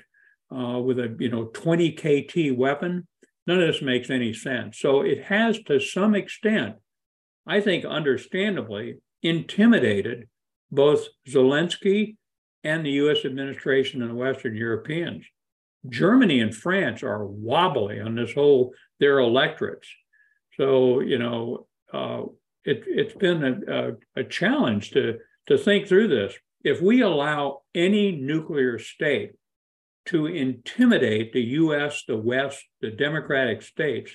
[0.53, 3.07] uh, with a you know 20 KT weapon.
[3.47, 4.81] None of this makes any sense.
[4.81, 6.75] So it has, to some extent,
[7.47, 10.29] I think, understandably, intimidated
[10.73, 12.17] both Zelensky
[12.65, 13.25] and the U.S.
[13.25, 15.25] administration and the Western Europeans.
[15.89, 19.89] Germany and France are wobbly on this whole their electorates.
[20.57, 22.23] So you know, uh,
[22.65, 26.35] it, has been a, a, a challenge to to think through this.
[26.65, 29.33] If we allow any nuclear state
[30.07, 34.13] to intimidate the US, the West, the democratic states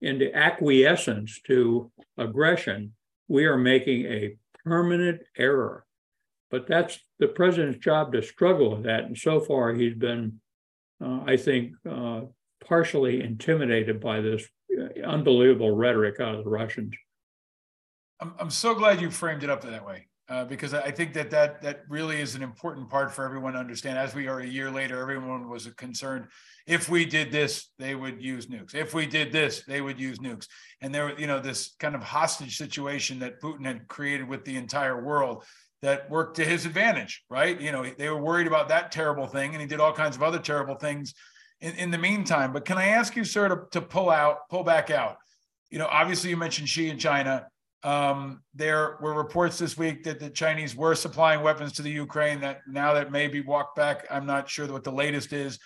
[0.00, 2.92] into acquiescence to aggression,
[3.28, 5.84] we are making a permanent error.
[6.50, 9.04] But that's the president's job to struggle with that.
[9.04, 10.40] And so far, he's been,
[11.04, 12.22] uh, I think, uh,
[12.64, 14.44] partially intimidated by this
[14.78, 16.94] uh, unbelievable rhetoric out of the Russians.
[18.20, 21.30] I'm, I'm so glad you framed it up that way uh, because I think that,
[21.30, 23.98] that that really is an important part for everyone to understand.
[23.98, 26.26] As we are a year later, everyone was concerned
[26.66, 28.74] if we did this, they would use nukes.
[28.74, 30.48] If we did this, they would use nukes.
[30.80, 34.56] And there, you know, this kind of hostage situation that Putin had created with the
[34.56, 35.44] entire world
[35.82, 37.60] that worked to his advantage, right?
[37.60, 40.22] You know, they were worried about that terrible thing, and he did all kinds of
[40.22, 41.14] other terrible things
[41.60, 42.52] in, in the meantime.
[42.52, 45.16] But can I ask you, sir, to, to pull out, pull back out?
[45.70, 47.46] You know, obviously you mentioned Xi in China
[47.86, 52.40] um, there were reports this week that the Chinese were supplying weapons to the Ukraine.
[52.40, 54.06] That now that may be walked back.
[54.10, 55.60] I'm not sure what the latest is,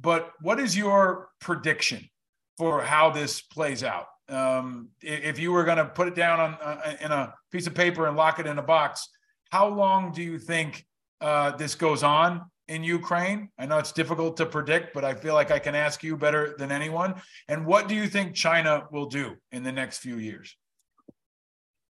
[0.00, 2.08] but what is your prediction
[2.56, 4.06] for how this plays out?
[4.28, 7.74] Um, if you were going to put it down on uh, in a piece of
[7.74, 9.08] paper and lock it in a box,
[9.50, 10.84] how long do you think
[11.20, 13.50] uh, this goes on in Ukraine?
[13.58, 16.54] I know it's difficult to predict, but I feel like I can ask you better
[16.58, 17.14] than anyone.
[17.48, 20.56] And what do you think China will do in the next few years?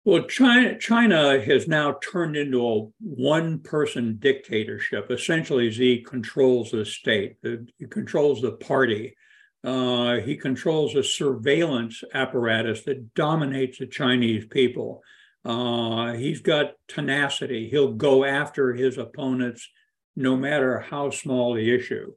[0.04, 5.10] Well, China, China has now turned into a one person dictatorship.
[5.10, 9.16] Essentially, Xi controls the state, he controls the party.
[9.64, 15.02] Uh, he controls a surveillance apparatus that dominates the Chinese people.
[15.46, 17.68] Uh, he's got tenacity.
[17.68, 19.68] He'll go after his opponents
[20.16, 22.12] no matter how small the issue.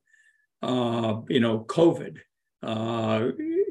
[0.64, 2.18] Uh, you know, COVID,
[2.64, 3.28] uh,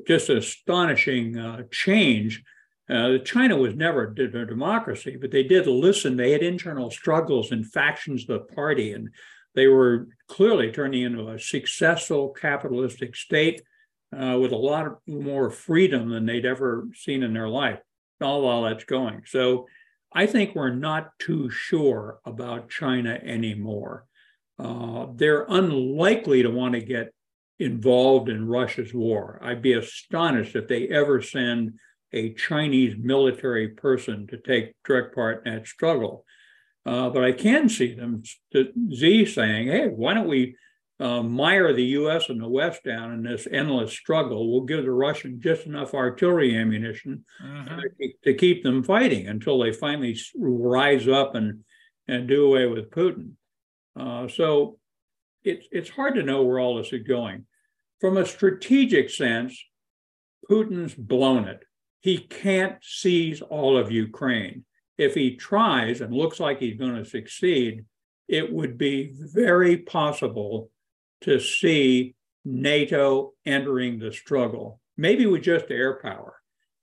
[0.06, 2.42] just astonishing uh, change.
[2.88, 6.16] Uh, China was never a democracy, but they did listen.
[6.16, 9.10] They had internal struggles and factions of the party, and
[9.54, 13.60] they were clearly turning into a successful capitalistic state
[14.16, 17.80] uh, with a lot more freedom than they'd ever seen in their life,
[18.20, 19.22] all while that's going.
[19.26, 19.66] So
[20.12, 24.06] I think we're not too sure about China anymore.
[24.58, 27.12] Uh, they're unlikely to want to get
[27.58, 29.40] involved in Russia's war.
[29.42, 31.74] I'd be astonished if they ever send
[32.12, 36.24] a Chinese military person to take direct part in that struggle.
[36.86, 38.22] Uh, but I can see them,
[38.54, 40.56] Xi saying, hey, why don't we
[41.00, 44.50] uh, mire the US and the West down in this endless struggle?
[44.50, 47.80] We'll give the Russians just enough artillery ammunition mm-hmm.
[47.80, 51.64] to, keep, to, keep them fighting until they finally rise up and,
[52.06, 53.32] and do away with Putin.
[53.98, 54.78] Uh, so
[55.44, 57.46] it's, it's hard to know where all this is going.
[58.00, 59.60] From a strategic sense,
[60.50, 61.60] Putin's blown it.
[62.00, 64.64] He can't seize all of Ukraine
[64.98, 67.84] if he tries and looks like he's going to succeed,
[68.26, 70.70] it would be very possible
[71.22, 72.14] to see
[72.44, 76.34] NATO entering the struggle, maybe with just air power.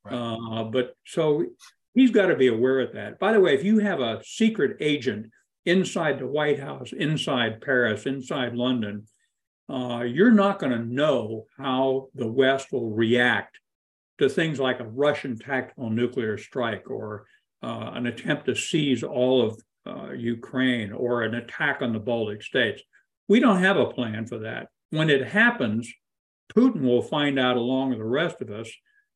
[0.03, 0.13] Right.
[0.13, 1.45] Uh, but so
[1.93, 3.19] he's got to be aware of that.
[3.19, 5.31] By the way, if you have a secret agent
[5.65, 9.07] inside the White House, inside Paris, inside London,
[9.67, 13.59] uh, you're not going to know how the West will react
[14.19, 17.25] to things like a Russian tactical nuclear strike or
[17.63, 22.43] uh, an attempt to seize all of uh, Ukraine or an attack on the Baltic
[22.43, 22.81] states.
[23.27, 24.67] We don't have a plan for that.
[24.91, 25.91] When it happens,
[26.55, 28.69] Putin will find out, along with the rest of us,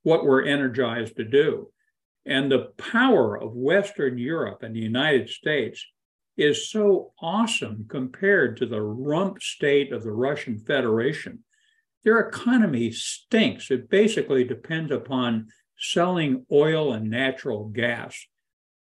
[0.04, 1.72] what we're energized to do.
[2.26, 5.86] And the power of Western Europe and the United States
[6.38, 11.44] is so awesome compared to the rump state of the Russian Federation.
[12.04, 13.70] Their economy stinks.
[13.72, 15.48] It basically depends upon
[15.78, 18.18] selling oil and natural gas.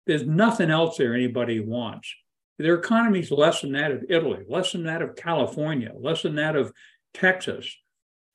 [0.07, 2.15] There's nothing else there anybody wants.
[2.59, 6.35] Their economy is less than that of Italy, less than that of California, less than
[6.37, 6.73] that of
[7.15, 7.73] Texas.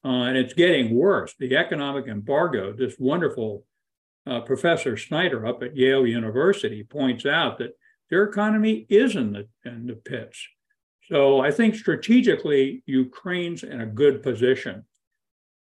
[0.05, 1.33] Uh, and it's getting worse.
[1.37, 3.65] The economic embargo, this wonderful
[4.25, 7.71] uh, Professor Snyder up at Yale University points out that
[8.09, 10.47] their economy is in the, in the pits.
[11.09, 14.85] So I think strategically, Ukraine's in a good position.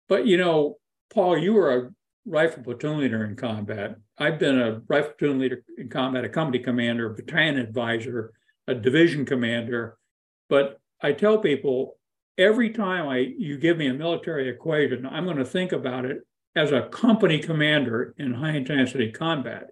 [0.10, 0.78] But, you know,
[1.14, 1.89] Paul, you were a
[2.26, 3.97] rifle platoon leader in combat.
[4.18, 8.34] I've been a rifle platoon leader in combat, a company commander, a battalion advisor,
[8.68, 9.97] a division commander.
[10.49, 11.97] But I tell people
[12.38, 16.20] every time I you give me a military equation, I'm going to think about it
[16.55, 19.72] as a company commander in high intensity combat.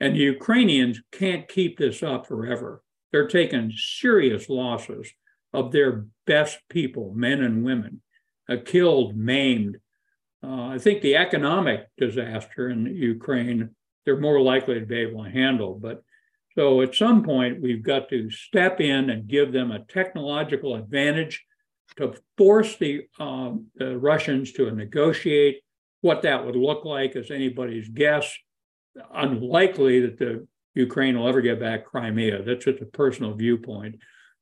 [0.00, 2.82] And the Ukrainians can't keep this up forever.
[3.10, 5.10] They're taking serious losses
[5.52, 8.02] of their best people, men and women,
[8.48, 9.78] uh, killed, maimed,
[10.42, 13.70] uh, I think the economic disaster in Ukraine,
[14.04, 15.74] they're more likely to be able to handle.
[15.74, 16.02] But
[16.58, 21.44] so at some point, we've got to step in and give them a technological advantage
[21.98, 25.60] to force the, um, the Russians to negotiate.
[26.00, 28.36] What that would look like is anybody's guess.
[29.14, 32.42] Unlikely that the Ukraine will ever get back Crimea.
[32.42, 34.00] That's just a personal viewpoint.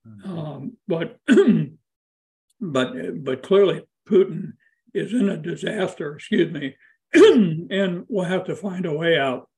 [0.09, 0.39] Mm-hmm.
[0.39, 1.19] Um, but
[2.63, 4.55] but but clearly Putin
[4.95, 6.77] is in a disaster, excuse me,
[7.13, 9.51] and we'll have to find a way out.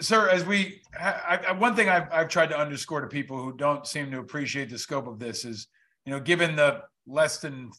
[0.00, 3.56] Sir, as we, I, I, one thing I've, I've tried to underscore to people who
[3.56, 5.68] don't seem to appreciate the scope of this is,
[6.04, 7.70] you know, given the less than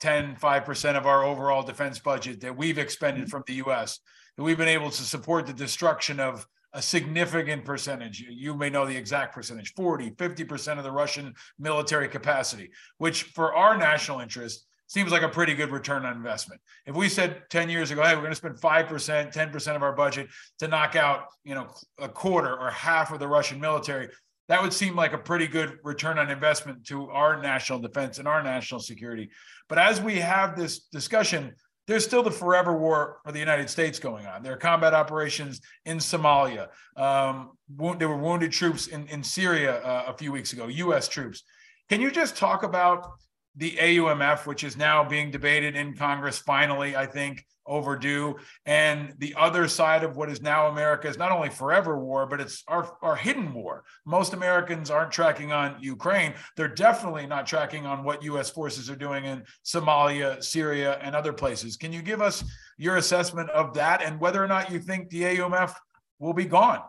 [0.00, 3.30] 10, 5% of our overall defense budget that we've expended mm-hmm.
[3.30, 4.00] from the US,
[4.36, 8.20] that we've been able to support the destruction of a significant percentage.
[8.20, 13.54] You may know the exact percentage 40, 50% of the Russian military capacity, which for
[13.54, 16.60] our national interest seems like a pretty good return on investment.
[16.86, 19.92] If we said 10 years ago, hey, we're going to spend 5%, 10% of our
[19.92, 20.28] budget
[20.60, 21.68] to knock out, you know,
[21.98, 24.08] a quarter or half of the Russian military,
[24.48, 28.28] that would seem like a pretty good return on investment to our national defense and
[28.28, 29.30] our national security.
[29.68, 31.54] But as we have this discussion,
[31.88, 34.42] there's still the forever war for the United States going on.
[34.42, 36.68] There are combat operations in Somalia.
[36.96, 37.52] Um,
[37.98, 41.08] there were wounded troops in, in Syria uh, a few weeks ago, U.S.
[41.08, 41.42] troops.
[41.88, 43.08] Can you just talk about
[43.56, 48.36] the AUMF, which is now being debated in Congress finally, I think, overdue.
[48.64, 52.40] And the other side of what is now America is not only forever war, but
[52.40, 53.84] it's our, our hidden war.
[54.04, 56.34] Most Americans aren't tracking on Ukraine.
[56.56, 58.50] They're definitely not tracking on what U.S.
[58.50, 61.76] forces are doing in Somalia, Syria, and other places.
[61.76, 62.44] Can you give us
[62.78, 65.74] your assessment of that and whether or not you think the AUMF
[66.18, 66.80] will be gone?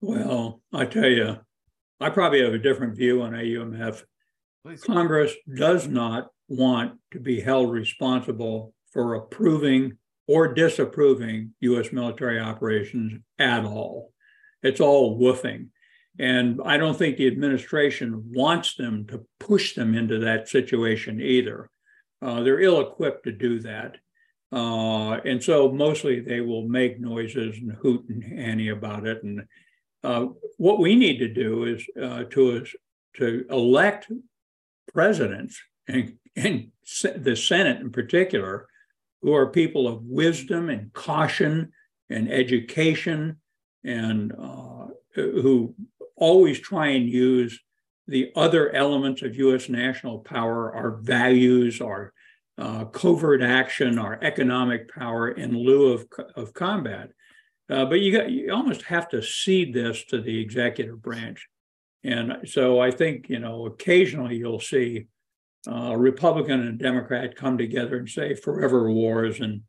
[0.00, 1.38] Well, I tell you,
[2.00, 4.02] I probably have a different view on AUMF.
[4.66, 4.82] Please.
[4.82, 9.96] Congress does not want to be held responsible for approving
[10.26, 11.92] or disapproving U.S.
[11.92, 14.12] military operations at all.
[14.64, 15.68] It's all woofing.
[16.18, 21.70] And I don't think the administration wants them to push them into that situation either.
[22.20, 23.98] Uh, they're ill equipped to do that.
[24.50, 29.22] Uh, and so mostly they will make noises and hoot and hanny about it.
[29.22, 29.44] And
[30.02, 32.66] uh, what we need to do is uh, to,
[33.18, 34.10] to elect
[34.92, 36.70] presidents and, and
[37.16, 38.68] the Senate in particular,
[39.22, 41.72] who are people of wisdom and caution
[42.10, 43.40] and education
[43.84, 45.74] and uh, who
[46.16, 47.58] always try and use
[48.08, 52.12] the other elements of US national power, our values, our
[52.58, 56.06] uh, covert action, our economic power in lieu of,
[56.36, 57.10] of combat.
[57.68, 61.48] Uh, but you got you almost have to cede this to the executive branch.
[62.06, 65.06] And so I think, you know, occasionally you'll see
[65.68, 69.62] uh, a Republican and Democrat come together and say forever wars and,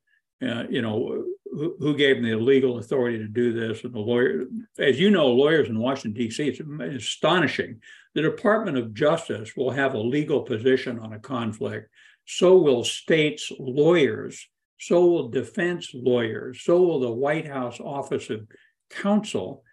[0.47, 3.83] uh, you know, who, who, gave them the legal authority to do this?
[3.83, 4.43] And the lawyer,
[4.77, 7.81] as you know, lawyers in Washington, D.C., it's astonishing.
[8.13, 11.89] The Department of Justice will have a legal position on a conflict.
[12.25, 14.47] So will states' lawyers.
[14.79, 16.61] So will defense lawyers.
[16.61, 18.45] So will the White House Office of
[18.91, 19.63] Counsel.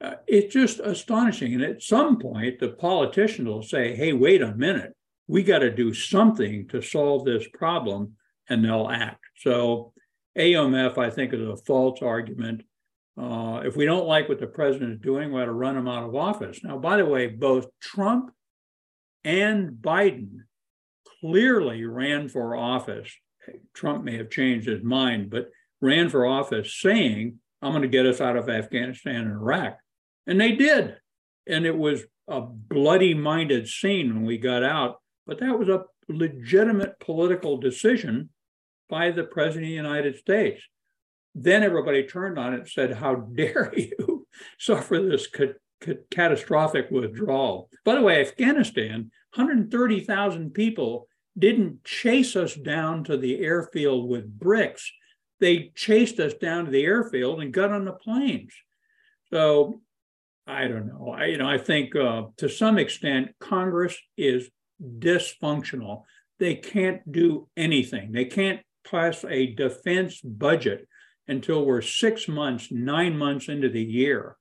[0.00, 1.54] Uh, it's just astonishing.
[1.54, 4.96] And at some point, the politicians will say, hey, wait a minute
[5.28, 8.14] we got to do something to solve this problem,
[8.48, 9.24] and they'll act.
[9.38, 9.92] So,
[10.38, 12.62] AMF, I think, is a false argument.
[13.20, 15.88] Uh, if we don't like what the president is doing, we ought to run him
[15.88, 16.62] out of office.
[16.62, 18.30] Now, by the way, both Trump
[19.24, 20.40] and Biden
[21.20, 23.10] clearly ran for office.
[23.74, 25.48] Trump may have changed his mind, but
[25.80, 29.78] ran for office saying, I'm going to get us out of Afghanistan and Iraq.
[30.26, 30.96] And they did.
[31.46, 35.84] And it was a bloody minded scene when we got out but that was a
[36.08, 38.30] legitimate political decision
[38.88, 40.62] by the President of the United States.
[41.34, 44.26] Then everybody turned on it and said, How dare you
[44.58, 47.68] suffer this ca- ca- catastrophic withdrawal?
[47.84, 54.90] By the way, Afghanistan, 130,000 people didn't chase us down to the airfield with bricks.
[55.40, 58.54] They chased us down to the airfield and got on the planes.
[59.30, 59.82] So
[60.46, 61.10] I don't know.
[61.10, 64.48] I, you know, I think uh, to some extent Congress is
[64.80, 66.02] dysfunctional.
[66.38, 68.12] They can't do anything.
[68.12, 70.86] They can't pass a defense budget
[71.26, 74.36] until we're six months, nine months into the year.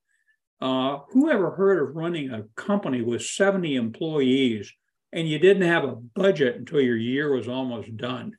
[0.61, 4.71] Uh, who ever heard of running a company with 70 employees
[5.11, 8.33] and you didn't have a budget until your year was almost done?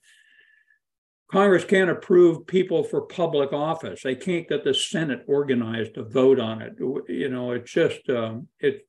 [1.31, 4.03] Congress can't approve people for public office.
[4.03, 6.75] They can't get the Senate organized to vote on it.
[7.09, 8.87] You know, it's just um, it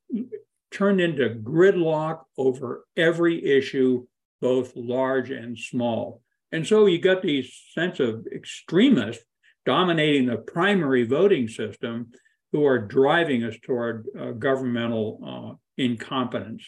[0.72, 4.06] turned into gridlock over every issue,
[4.40, 6.22] both large and small.
[6.52, 9.24] And so you got these sense of extremists
[9.66, 12.12] dominating the primary voting system
[12.52, 16.64] who are driving us toward uh, governmental uh, incompetence.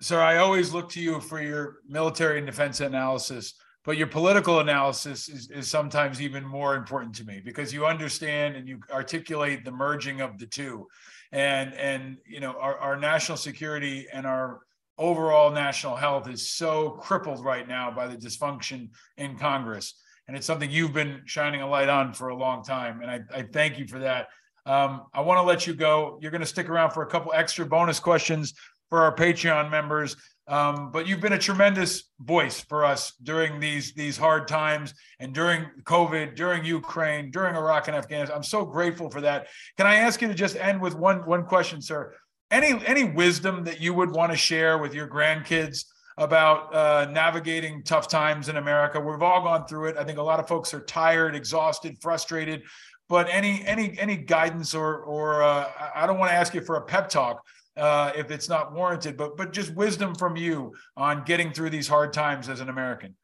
[0.00, 3.54] Sir, I always look to you for your military and defense analysis,
[3.84, 8.56] but your political analysis is, is sometimes even more important to me because you understand
[8.56, 10.86] and you articulate the merging of the two
[11.32, 14.60] and and you know our, our national security and our
[14.98, 19.94] overall national health is so crippled right now by the dysfunction in Congress.
[20.28, 23.02] And it's something you've been shining a light on for a long time.
[23.02, 24.28] And I, I thank you for that.
[24.66, 26.18] Um, I want to let you go.
[26.22, 28.54] You're going to stick around for a couple extra bonus questions
[28.88, 30.16] for our Patreon members.
[30.46, 35.32] Um, but you've been a tremendous voice for us during these these hard times and
[35.32, 38.36] during COVID, during Ukraine, during Iraq and Afghanistan.
[38.36, 39.46] I'm so grateful for that.
[39.78, 42.14] Can I ask you to just end with one one question, sir?
[42.50, 45.86] Any any wisdom that you would want to share with your grandkids
[46.18, 49.00] about uh, navigating tough times in America?
[49.00, 49.96] We've all gone through it.
[49.96, 52.64] I think a lot of folks are tired, exhausted, frustrated.
[53.08, 56.76] But any any any guidance or or uh, I don't want to ask you for
[56.76, 57.42] a pep talk,
[57.76, 61.88] uh, if it's not warranted, but but just wisdom from you on getting through these
[61.88, 63.14] hard times as an American.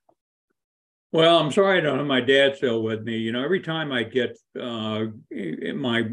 [1.12, 3.18] Well, I'm sorry I don't have my dad still with me.
[3.18, 5.06] You know, every time I get uh,
[5.74, 6.10] my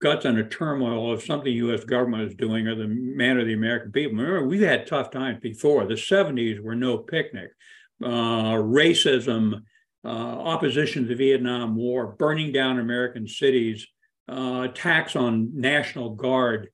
[0.00, 1.84] guts on a turmoil of something the U.S.
[1.84, 4.16] government is doing or the man of the American people.
[4.16, 5.86] Remember, we've had tough times before.
[5.86, 7.50] The 70s were no picnic.
[8.02, 9.62] Uh, racism,
[10.04, 13.86] uh, opposition to the Vietnam War, burning down American cities,
[14.26, 16.70] uh, attacks on National Guard.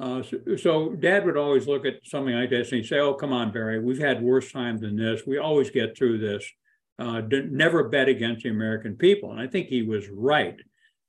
[0.00, 3.14] Uh, so, so, Dad would always look at something like this and he'd say, "Oh,
[3.14, 5.26] come on, Barry, we've had worse times than this.
[5.26, 6.50] We always get through this.
[6.98, 10.56] Uh, never bet against the American people." And I think he was right.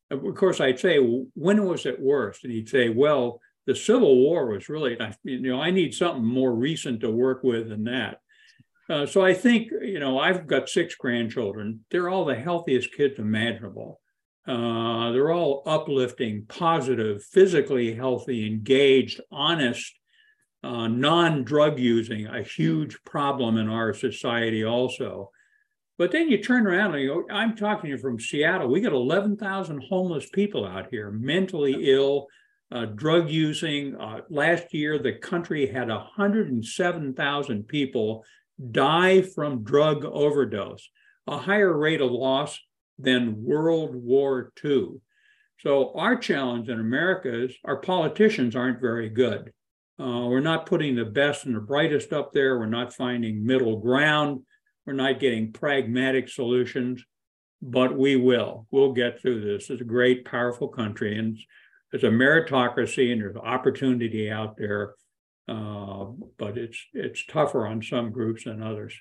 [0.10, 4.48] Of course, I'd say, "When was it worst?" And he'd say, "Well." The Civil War
[4.48, 8.18] was really, you know, I need something more recent to work with than that.
[8.89, 11.86] Uh, so I think, you know, I've got six grandchildren.
[11.92, 14.01] They're all the healthiest kids imaginable.
[14.48, 19.94] Uh, they're all uplifting, positive, physically healthy, engaged, honest,
[20.64, 25.32] uh, non drug using, a huge problem in our society also.
[25.98, 28.70] But then you turn around and you go, I'm talking to you from Seattle.
[28.70, 32.28] We got 11,000 homeless people out here, mentally ill,
[32.72, 33.96] uh, drug using.
[33.96, 38.26] Uh, last year, the country had 107,000 people
[38.72, 40.89] die from drug overdose,
[41.28, 42.60] a higher rate of loss
[43.02, 45.02] than World War II.
[45.60, 49.52] So, our challenge in America is our politicians aren't very good.
[49.99, 52.58] Uh, we're not putting the best and the brightest up there.
[52.58, 54.41] We're not finding middle ground.
[54.86, 57.04] We're not getting pragmatic solutions,
[57.62, 58.66] but we will.
[58.72, 59.70] We'll get through this.
[59.70, 61.38] It's a great, powerful country, and
[61.91, 64.95] it's a meritocracy, and there's opportunity out there.
[65.47, 66.06] Uh,
[66.38, 68.95] but it's it's tougher on some groups than others.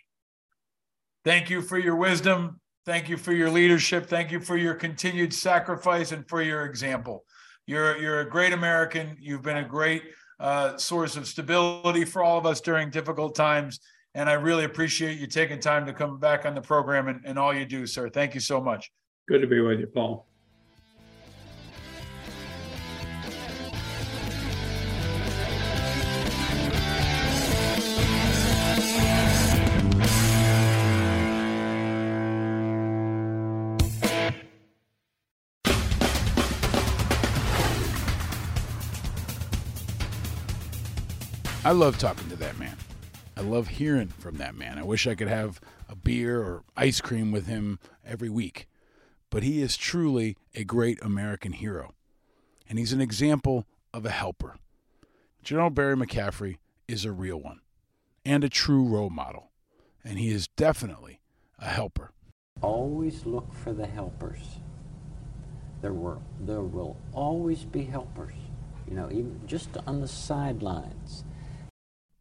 [1.24, 2.60] Thank you for your wisdom.
[2.86, 4.06] Thank you for your leadership.
[4.06, 7.24] Thank you for your continued sacrifice and for your example.
[7.66, 9.16] You're you're a great American.
[9.20, 10.02] You've been a great
[10.40, 13.80] uh, source of stability for all of us during difficult times.
[14.14, 17.38] And I really appreciate you taking time to come back on the program and, and
[17.38, 18.08] all you do, sir.
[18.08, 18.90] Thank you so much.
[19.28, 20.29] Good to be with you, Paul.
[41.70, 42.76] I love talking to that man.
[43.36, 44.76] I love hearing from that man.
[44.76, 48.66] I wish I could have a beer or ice cream with him every week.
[49.30, 51.94] But he is truly a great American hero.
[52.68, 54.56] And he's an example of a helper.
[55.44, 56.56] General Barry McCaffrey
[56.88, 57.60] is a real one
[58.24, 59.52] and a true role model.
[60.02, 61.20] And he is definitely
[61.60, 62.10] a helper.
[62.62, 64.58] Always look for the helpers.
[65.82, 68.34] There, were, there will always be helpers,
[68.88, 71.22] you know, even just on the sidelines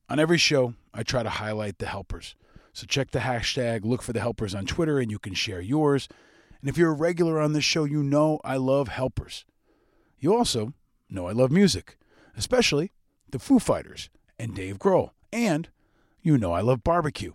[0.10, 2.36] on every show, I try to highlight the helpers.
[2.74, 6.08] So check the hashtag, look for the helpers on Twitter, and you can share yours.
[6.62, 9.46] And if you're a regular on this show, you know I love helpers.
[10.18, 10.74] You also
[11.10, 11.98] know I love music,
[12.36, 12.92] especially
[13.30, 15.12] the Foo Fighters and Dave Grohl.
[15.32, 15.70] And
[16.22, 17.34] you know I love barbecue.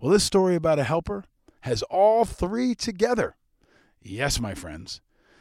[0.00, 1.24] Well, this story about a helper
[1.62, 3.36] has all three together.
[4.02, 5.00] Yes, my friends.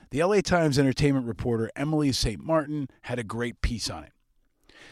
[0.09, 2.41] The LA Times entertainment reporter Emily St.
[2.41, 4.13] Martin had a great piece on it.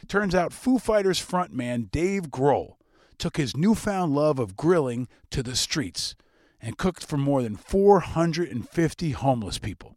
[0.08, 2.76] Turns out Foo Fighters frontman Dave Grohl
[3.18, 6.16] took his newfound love of grilling to the streets
[6.62, 9.95] and cooked for more than 450 homeless people.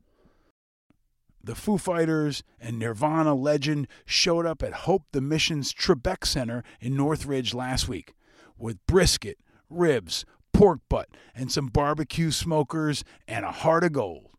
[1.42, 6.96] The Foo Fighters and Nirvana legend showed up at Hope the Mission's Trebek Center in
[6.96, 8.14] Northridge last week
[8.58, 9.38] with brisket,
[9.70, 14.30] ribs, pork butt, and some barbecue smokers and a heart of gold.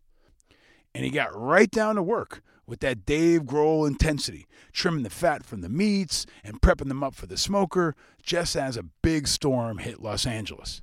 [0.93, 5.45] And he got right down to work with that Dave Grohl intensity, trimming the fat
[5.45, 9.79] from the meats and prepping them up for the smoker just as a big storm
[9.79, 10.81] hit Los Angeles.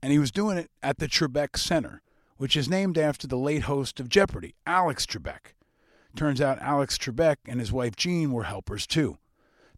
[0.00, 2.02] And he was doing it at the Trebek Center,
[2.36, 5.54] which is named after the late host of Jeopardy, Alex Trebek.
[6.14, 9.18] Turns out Alex Trebek and his wife Jean were helpers too.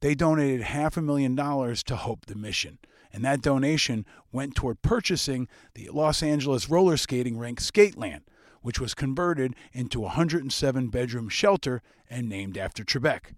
[0.01, 2.79] They donated half a million dollars to Hope the Mission,
[3.13, 8.23] and that donation went toward purchasing the Los Angeles roller skating rink Skateland,
[8.69, 13.33] which was converted into a 107 bedroom shelter and named after Trebek.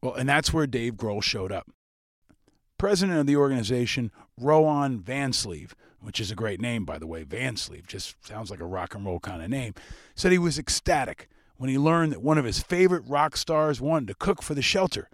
[0.00, 1.68] Well, and that's where Dave Grohl showed up.
[2.78, 7.88] President of the organization, Rowan Vansleeve, which is a great name, by the way, Vansleeve,
[7.88, 9.74] just sounds like a rock and roll kind of name,
[10.14, 14.06] said he was ecstatic when he learned that one of his favorite rock stars wanted
[14.06, 15.10] to cook for the shelter.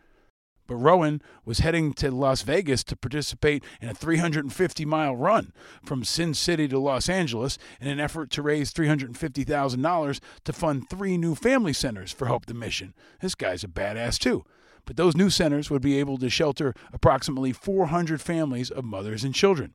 [0.70, 5.52] But Rowan was heading to Las Vegas to participate in a 350 mile run
[5.84, 11.18] from Sin City to Los Angeles in an effort to raise $350,000 to fund three
[11.18, 12.94] new family centers for Hope the Mission.
[13.20, 14.44] This guy's a badass, too.
[14.84, 19.34] But those new centers would be able to shelter approximately 400 families of mothers and
[19.34, 19.74] children.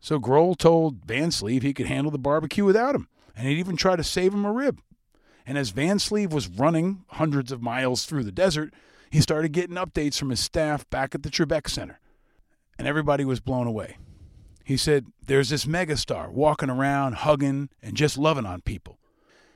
[0.00, 3.96] So Grohl told Vansleeve he could handle the barbecue without him, and he'd even try
[3.96, 4.82] to save him a rib.
[5.46, 8.74] And as Vansleeve was running hundreds of miles through the desert,
[9.10, 12.00] he started getting updates from his staff back at the Trebek Center,
[12.78, 13.96] and everybody was blown away.
[14.64, 18.98] He said, There's this megastar walking around, hugging, and just loving on people.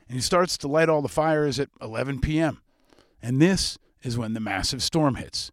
[0.07, 2.61] And he starts to light all the fires at 11 p.m.
[3.21, 5.51] And this is when the massive storm hits.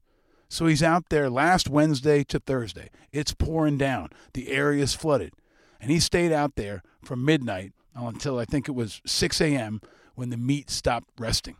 [0.49, 2.88] So he's out there last Wednesday to Thursday.
[3.12, 5.32] It's pouring down, the area is flooded.
[5.80, 9.80] And he stayed out there from midnight until I think it was 6 a.m.
[10.14, 11.57] when the meat stopped resting.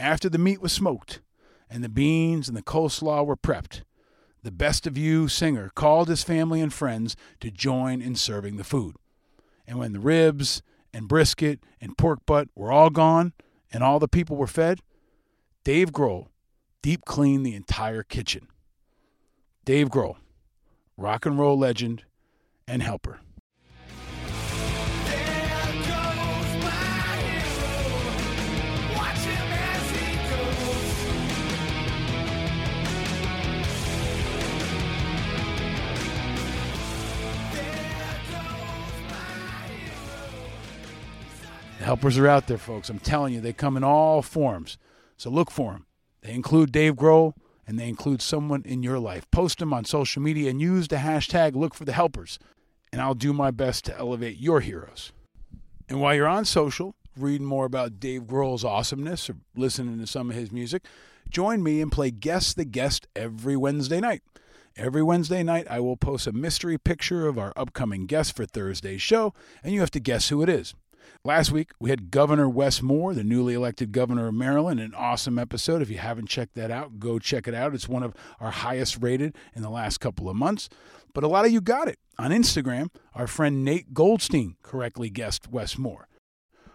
[0.00, 1.20] After the meat was smoked
[1.68, 3.82] and the beans and the coleslaw were prepped,
[4.42, 8.64] the Best of You singer called his family and friends to join in serving the
[8.64, 8.96] food.
[9.66, 10.62] And when the ribs
[10.94, 13.34] and brisket and pork butt were all gone
[13.70, 14.80] and all the people were fed,
[15.64, 16.28] Dave Grohl
[16.80, 18.48] deep cleaned the entire kitchen.
[19.66, 20.16] Dave Grohl,
[20.96, 22.04] rock and roll legend
[22.66, 23.20] and helper.
[41.90, 42.88] Helpers are out there, folks.
[42.88, 44.78] I'm telling you, they come in all forms.
[45.16, 45.86] So look for them.
[46.20, 47.32] They include Dave Grohl
[47.66, 49.28] and they include someone in your life.
[49.32, 52.38] Post them on social media and use the hashtag look for the helpers.
[52.92, 55.10] And I'll do my best to elevate your heroes.
[55.88, 60.30] And while you're on social, reading more about Dave Grohl's awesomeness or listening to some
[60.30, 60.84] of his music,
[61.28, 64.22] join me and play Guess the Guest every Wednesday night.
[64.76, 69.02] Every Wednesday night, I will post a mystery picture of our upcoming guest for Thursday's
[69.02, 69.34] show,
[69.64, 70.72] and you have to guess who it is.
[71.24, 75.38] Last week, we had Governor Wes Moore, the newly elected governor of Maryland, an awesome
[75.38, 75.82] episode.
[75.82, 77.74] If you haven't checked that out, go check it out.
[77.74, 80.68] It's one of our highest rated in the last couple of months.
[81.12, 81.98] But a lot of you got it.
[82.18, 86.08] On Instagram, our friend Nate Goldstein correctly guessed Wes Moore.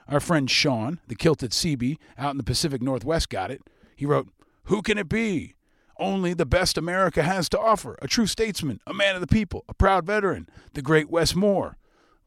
[0.08, 3.62] Our friend Sean, the kilted CB, out in the Pacific Northwest, got it.
[3.96, 4.30] He wrote,
[4.66, 5.56] Who can it be?
[5.98, 9.64] Only the best America has to offer a true statesman, a man of the people,
[9.70, 11.78] a proud veteran, the great Wes Moore.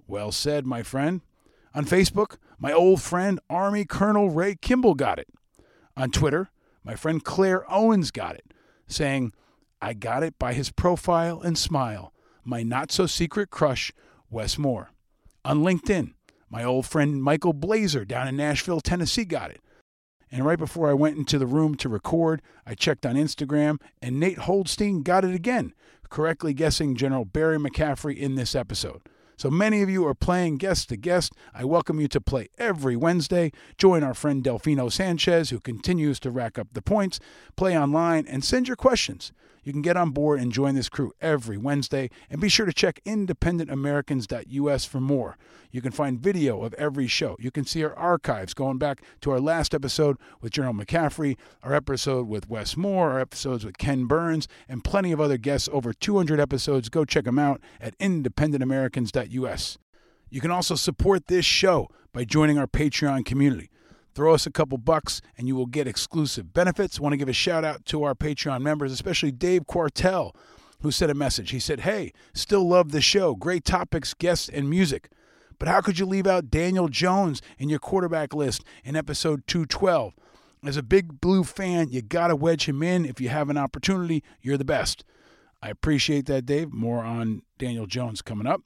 [0.07, 1.21] Well said, my friend.
[1.79, 5.29] On Facebook, my old friend Army Colonel Ray Kimball got it.
[5.97, 6.51] On Twitter,
[6.83, 8.53] my friend Claire Owens got it,
[8.89, 9.33] saying,
[9.81, 12.13] I got it by his profile and smile,
[12.43, 13.93] my not so secret crush,
[14.29, 14.91] Wes Moore.
[15.45, 16.15] On LinkedIn,
[16.51, 19.61] my old friend Michael Blazer down in Nashville, Tennessee got it.
[20.33, 24.19] And right before I went into the room to record, I checked on Instagram, and
[24.19, 25.75] Nate Goldstein got it again,
[26.11, 29.03] correctly guessing General Barry McCaffrey in this episode.
[29.39, 31.33] So many of you are playing Guess the Guest.
[31.55, 33.53] I welcome you to play every Wednesday.
[33.77, 37.21] Join our friend Delfino Sanchez, who continues to rack up the points.
[37.55, 39.31] Play online and send your questions.
[39.65, 42.11] You can get on board and join this crew every Wednesday.
[42.31, 45.37] And be sure to check independentamericans.us for more.
[45.71, 47.37] You can find video of every show.
[47.39, 51.75] You can see our archives going back to our last episode with General McCaffrey, our
[51.75, 55.69] episode with Wes Moore, our episodes with Ken Burns, and plenty of other guests.
[55.73, 56.89] Over 200 episodes.
[56.89, 59.79] Go check them out at independentamericans.us.
[60.31, 63.71] You can also support this show by joining our Patreon community.
[64.19, 66.99] Throw us a couple bucks and you will get exclusive benefits.
[66.99, 70.35] Want to give a shout out to our Patreon members, especially Dave Quartel,
[70.81, 71.53] who sent a message.
[71.53, 73.37] He said, Hey, still love the show.
[73.37, 75.09] Great topics, guests, and music.
[75.61, 80.17] But how could you leave out Daniel Jones in your quarterback list in episode 212?
[80.65, 83.05] As a big blue fan, you got to wedge him in.
[83.05, 85.05] If you have an opportunity, you're the best.
[85.63, 86.73] I appreciate that, Dave.
[86.73, 88.63] More on Daniel Jones coming up.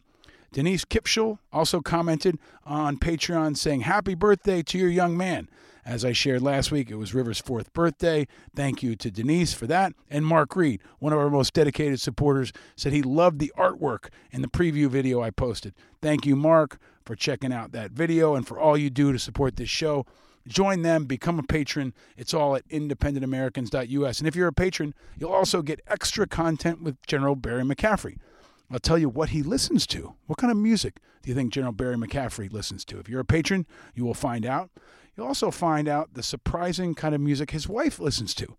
[0.53, 5.49] Denise Kipschel also commented on Patreon saying, Happy birthday to your young man.
[5.85, 8.29] As I shared last week, it was River's fourth birthday.
[8.55, 9.95] Thank you to Denise for that.
[10.09, 14.43] And Mark Reed, one of our most dedicated supporters, said he loved the artwork in
[14.43, 15.75] the preview video I posted.
[16.01, 19.57] Thank you, Mark, for checking out that video and for all you do to support
[19.57, 20.07] this show.
[20.47, 21.95] Join them, become a patron.
[22.17, 24.19] It's all at independentamericans.us.
[24.19, 28.19] And if you're a patron, you'll also get extra content with General Barry McCaffrey.
[28.73, 30.15] I'll tell you what he listens to.
[30.27, 32.99] What kind of music do you think General Barry McCaffrey listens to?
[32.99, 34.71] If you're a patron, you will find out.
[35.15, 38.57] You'll also find out the surprising kind of music his wife listens to.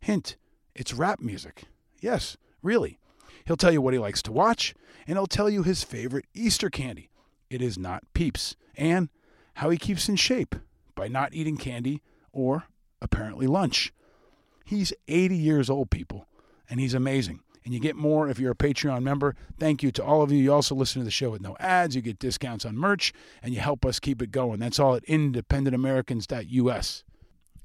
[0.00, 0.34] Hint,
[0.74, 1.62] it's rap music.
[2.00, 2.98] Yes, really.
[3.44, 4.74] He'll tell you what he likes to watch,
[5.06, 7.08] and he'll tell you his favorite Easter candy.
[7.48, 8.56] It is not Peeps.
[8.76, 9.10] And
[9.54, 10.56] how he keeps in shape
[10.96, 12.02] by not eating candy
[12.32, 12.64] or
[13.00, 13.92] apparently lunch.
[14.64, 16.26] He's 80 years old, people,
[16.68, 19.34] and he's amazing and you get more if you're a Patreon member.
[19.58, 20.38] Thank you to all of you.
[20.38, 21.94] You also listen to the show with no ads.
[21.94, 24.60] You get discounts on merch, and you help us keep it going.
[24.60, 27.04] That's all at independentamericans.us.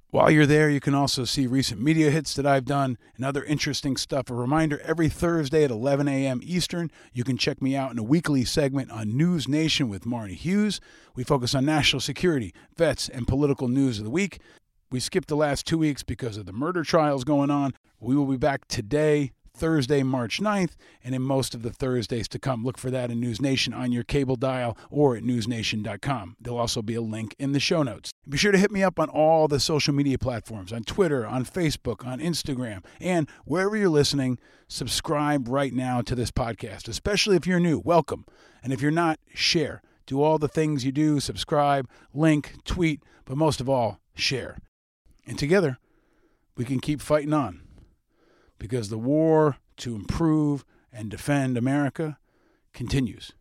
[0.10, 3.44] While you're there, you can also see recent media hits that I've done and other
[3.44, 4.30] interesting stuff.
[4.30, 6.40] A reminder every Thursday at 11 a.m.
[6.44, 10.36] Eastern, you can check me out in a weekly segment on News Nation with Marni
[10.36, 10.80] Hughes.
[11.14, 14.40] We focus on national security, vets, and political news of the week.
[14.90, 17.74] We skipped the last two weeks because of the murder trials going on.
[18.00, 22.40] We will be back today, Thursday, March 9th, and in most of the Thursdays to
[22.40, 22.64] come.
[22.64, 26.36] Look for that in News Nation on your cable dial or at newsnation.com.
[26.40, 28.12] There'll also be a link in the show notes.
[28.28, 31.46] Be sure to hit me up on all the social media platforms on Twitter, on
[31.46, 34.38] Facebook, on Instagram, and wherever you're listening,
[34.68, 37.80] subscribe right now to this podcast, especially if you're new.
[37.80, 38.26] Welcome.
[38.64, 39.82] And if you're not, share.
[40.06, 44.58] Do all the things you do subscribe, link, tweet, but most of all, share.
[45.26, 45.78] And together,
[46.56, 47.67] we can keep fighting on
[48.60, 52.18] because the war to improve and defend America
[52.74, 53.34] continues,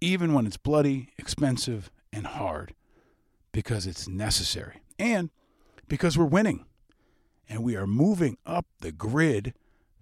[0.00, 2.74] even when it's bloody, expensive, and hard,
[3.52, 5.30] because it's necessary and
[5.88, 6.66] because we're winning
[7.48, 9.54] and we are moving up the grid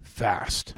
[0.03, 0.75] fast.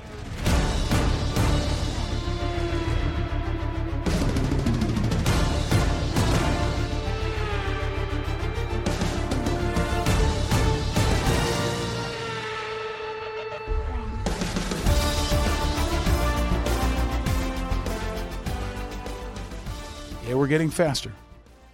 [20.30, 21.12] Yeah, we're getting faster.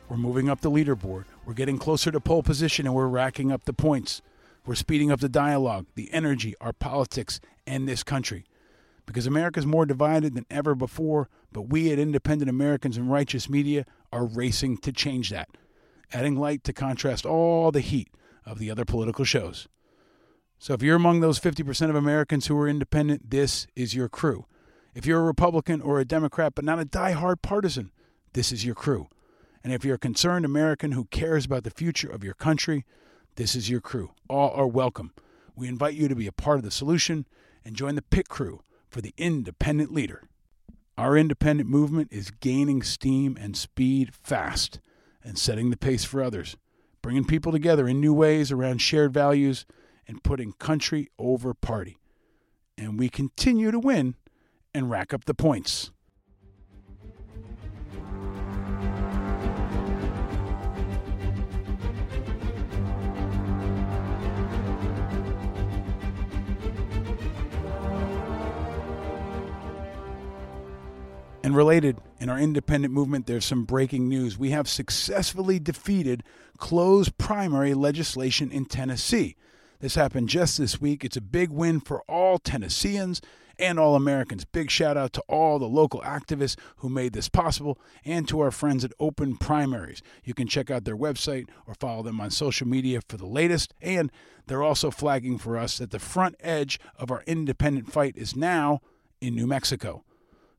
[0.08, 1.26] We're moving up the leaderboard.
[1.44, 4.22] We're getting closer to pole position and we're racking up the points.
[4.64, 8.46] We're speeding up the dialogue, the energy, our politics, and this country.
[9.04, 13.84] Because America's more divided than ever before, but we at Independent Americans and Righteous Media
[14.10, 15.50] are racing to change that,
[16.10, 18.08] adding light to contrast all the heat
[18.46, 19.68] of the other political shows.
[20.58, 24.46] So if you're among those 50% of Americans who are independent, this is your crew.
[24.94, 27.90] If you're a Republican or a Democrat, but not a die-hard partisan,
[28.36, 29.08] this is your crew.
[29.64, 32.84] And if you're a concerned American who cares about the future of your country,
[33.36, 34.10] this is your crew.
[34.28, 35.14] All are welcome.
[35.56, 37.26] We invite you to be a part of the solution
[37.64, 38.60] and join the pit crew
[38.90, 40.22] for the independent leader.
[40.98, 44.80] Our independent movement is gaining steam and speed fast
[45.24, 46.58] and setting the pace for others,
[47.00, 49.64] bringing people together in new ways around shared values
[50.06, 51.96] and putting country over party.
[52.76, 54.14] And we continue to win
[54.74, 55.90] and rack up the points.
[71.46, 74.36] And related, in our independent movement, there's some breaking news.
[74.36, 76.24] We have successfully defeated
[76.58, 79.36] closed primary legislation in Tennessee.
[79.78, 81.04] This happened just this week.
[81.04, 83.20] It's a big win for all Tennesseans
[83.60, 84.44] and all Americans.
[84.44, 88.50] Big shout out to all the local activists who made this possible and to our
[88.50, 90.02] friends at Open Primaries.
[90.24, 93.72] You can check out their website or follow them on social media for the latest.
[93.80, 94.10] And
[94.48, 98.80] they're also flagging for us that the front edge of our independent fight is now
[99.20, 100.02] in New Mexico.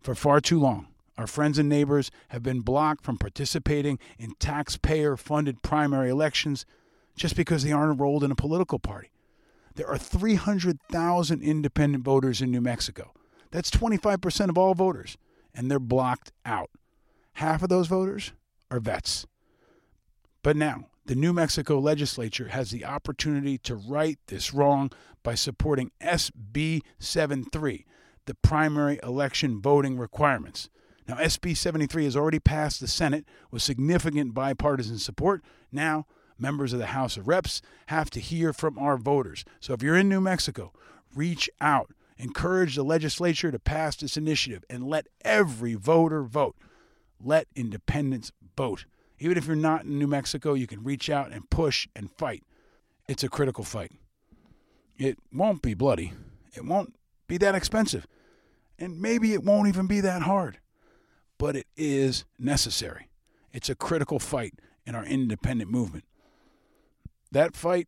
[0.01, 0.87] For far too long,
[1.17, 6.65] our friends and neighbors have been blocked from participating in taxpayer funded primary elections
[7.15, 9.09] just because they aren't enrolled in a political party.
[9.75, 13.13] There are 300,000 independent voters in New Mexico.
[13.51, 15.17] That's 25% of all voters,
[15.53, 16.69] and they're blocked out.
[17.33, 18.33] Half of those voters
[18.69, 19.25] are vets.
[20.43, 24.91] But now, the New Mexico legislature has the opportunity to right this wrong
[25.23, 27.85] by supporting SB 73,
[28.27, 30.69] the primary election voting requirements.
[31.07, 35.41] Now, SB 73 has already passed the Senate with significant bipartisan support.
[35.71, 36.05] Now,
[36.37, 39.45] members of the House of Reps have to hear from our voters.
[39.59, 40.73] So if you're in New Mexico,
[41.15, 46.57] reach out, encourage the legislature to pass this initiative, and let every voter vote.
[47.23, 48.85] Let independents vote.
[49.19, 52.43] Even if you're not in New Mexico, you can reach out and push and fight.
[53.07, 53.93] It's a critical fight.
[54.97, 56.11] It won't be bloody.
[56.53, 56.95] It won't
[57.27, 58.05] be that expensive.
[58.79, 60.59] And maybe it won't even be that hard.
[61.37, 63.09] But it is necessary.
[63.53, 64.55] It's a critical fight
[64.85, 66.05] in our independent movement.
[67.31, 67.87] That fight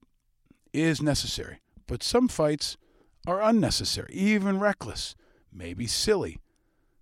[0.74, 2.78] is necessary, but some fights
[3.26, 5.16] are unnecessary, even reckless,
[5.52, 6.40] maybe silly.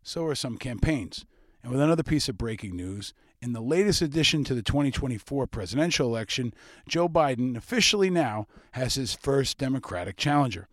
[0.04, 1.26] So are some campaigns.
[1.64, 6.08] And with another piece of breaking news, in the latest addition to the 2024 presidential
[6.08, 6.54] election,
[6.88, 10.68] Joe Biden officially now has his first Democratic challenger.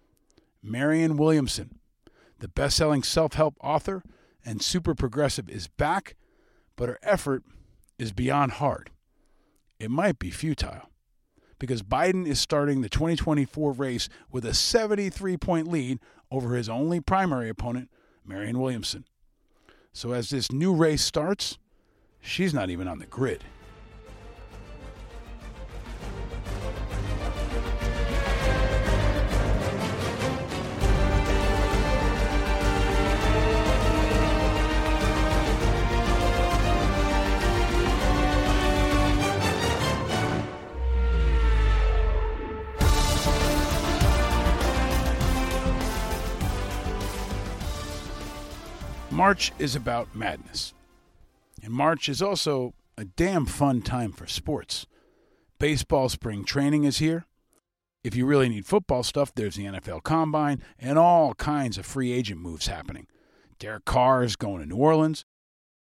[0.63, 1.79] Marianne Williamson,
[2.39, 4.03] the best selling self help author
[4.45, 6.17] and super progressive, is back,
[6.77, 7.43] but her effort
[7.99, 8.91] is beyond hard.
[9.79, 10.91] It might be futile
[11.59, 15.99] because Biden is starting the 2024 race with a 73 point lead
[16.31, 17.91] over his only primary opponent,
[18.25, 19.05] Marianne Williamson.
[19.93, 21.59] So as this new race starts,
[22.21, 23.45] she's not even on the grid.
[49.25, 50.75] March is about madness.
[51.63, 54.87] And March is also a damn fun time for sports.
[55.59, 57.25] Baseball spring training is here.
[58.03, 62.13] If you really need football stuff, there's the NFL Combine and all kinds of free
[62.13, 63.07] agent moves happening.
[63.59, 65.25] Derek Carr is going to New Orleans.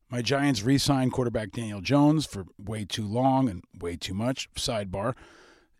[0.08, 4.48] My Giants re signed quarterback Daniel Jones for way too long and way too much.
[4.54, 5.14] Sidebar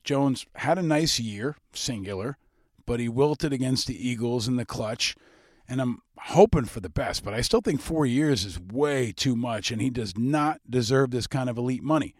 [0.05, 2.37] Jones had a nice year, singular,
[2.85, 5.17] but he wilted against the Eagles in the clutch.
[5.69, 9.35] And I'm hoping for the best, but I still think four years is way too
[9.35, 12.15] much, and he does not deserve this kind of elite money.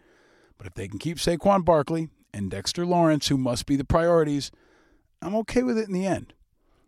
[0.59, 4.51] But if they can keep Saquon Barkley and Dexter Lawrence, who must be the priorities,
[5.23, 6.35] I'm okay with it in the end.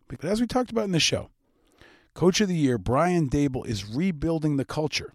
[0.09, 1.31] But as we talked about in the show,
[2.15, 5.13] Coach of the Year, Brian Daboll is rebuilding the culture,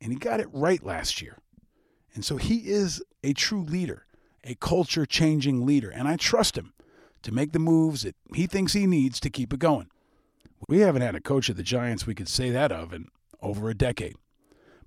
[0.00, 1.38] and he got it right last year.
[2.14, 4.06] And so he is a true leader,
[4.42, 6.72] a culture changing leader, and I trust him
[7.22, 9.88] to make the moves that he thinks he needs to keep it going.
[10.68, 13.08] We haven't had a coach of the Giants we could say that of in
[13.42, 14.16] over a decade.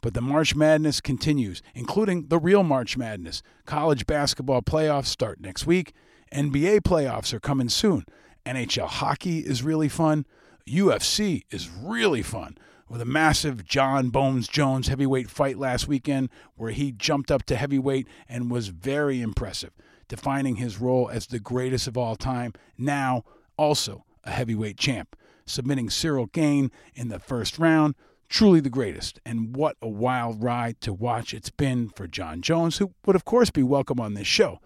[0.02, 3.42] But the March Madness continues, including the real March Madness.
[3.66, 5.94] College basketball playoffs start next week.
[6.34, 8.06] NBA playoffs are coming soon.
[8.46, 10.26] NHL hockey is really fun.
[10.68, 12.58] UFC is really fun
[12.90, 17.56] with a massive Jon Bones Jones heavyweight fight last weekend where he jumped up to
[17.56, 19.72] heavyweight and was very impressive,
[20.08, 23.24] defining his role as the greatest of all time, now
[23.58, 25.16] also a heavyweight champ,
[25.48, 27.96] submitting Ciryl Gane in the first round
[28.30, 29.20] truly the greatest.
[29.26, 33.26] And what a wild ride to watch it's been for Jon Jones, who would, of
[33.26, 34.60] course, be welcome on this show.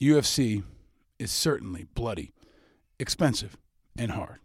[0.00, 0.62] UFC
[1.18, 2.32] is certainly bloody,
[2.98, 3.56] expensive,
[3.96, 4.38] and hard.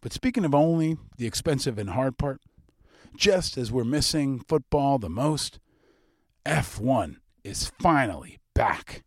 [0.00, 2.40] But speaking of only the expensive and hard part,
[3.16, 5.58] just as we're missing football the most,
[6.44, 9.02] F1 is finally back.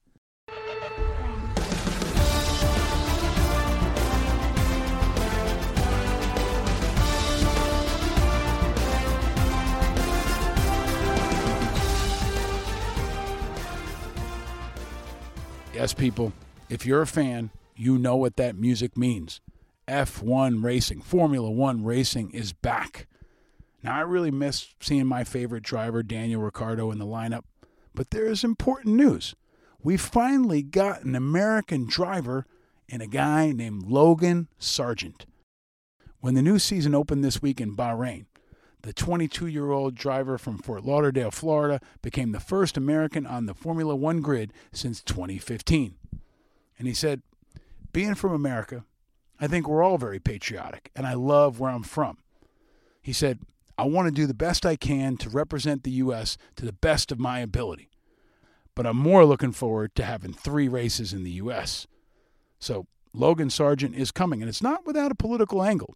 [15.74, 16.34] Yes, people,
[16.70, 19.40] if you're a fan, you know what that music means.
[19.88, 23.08] F1 racing, Formula One racing is back.
[23.82, 27.44] Now, I really miss seeing my favorite driver, Daniel Ricciardo, in the lineup,
[27.96, 29.34] but there is important news.
[29.82, 32.46] We finally got an American driver
[32.90, 35.26] and a guy named Logan Sargeant.
[36.20, 38.26] When the new season opened this week in Bahrain,
[38.84, 43.54] the 22 year old driver from Fort Lauderdale, Florida, became the first American on the
[43.54, 45.96] Formula One grid since 2015.
[46.78, 47.22] And he said,
[47.94, 48.86] Being from America,
[49.40, 52.18] I think we're all very patriotic, and I love where I'm from.
[53.02, 53.40] He said,
[53.78, 56.38] I want to do the best I can to represent the U.S.
[56.56, 57.90] to the best of my ability.
[58.76, 61.88] But I'm more looking forward to having three races in the U.S.
[62.60, 65.96] So Logan Sargeant is coming, and it's not without a political angle.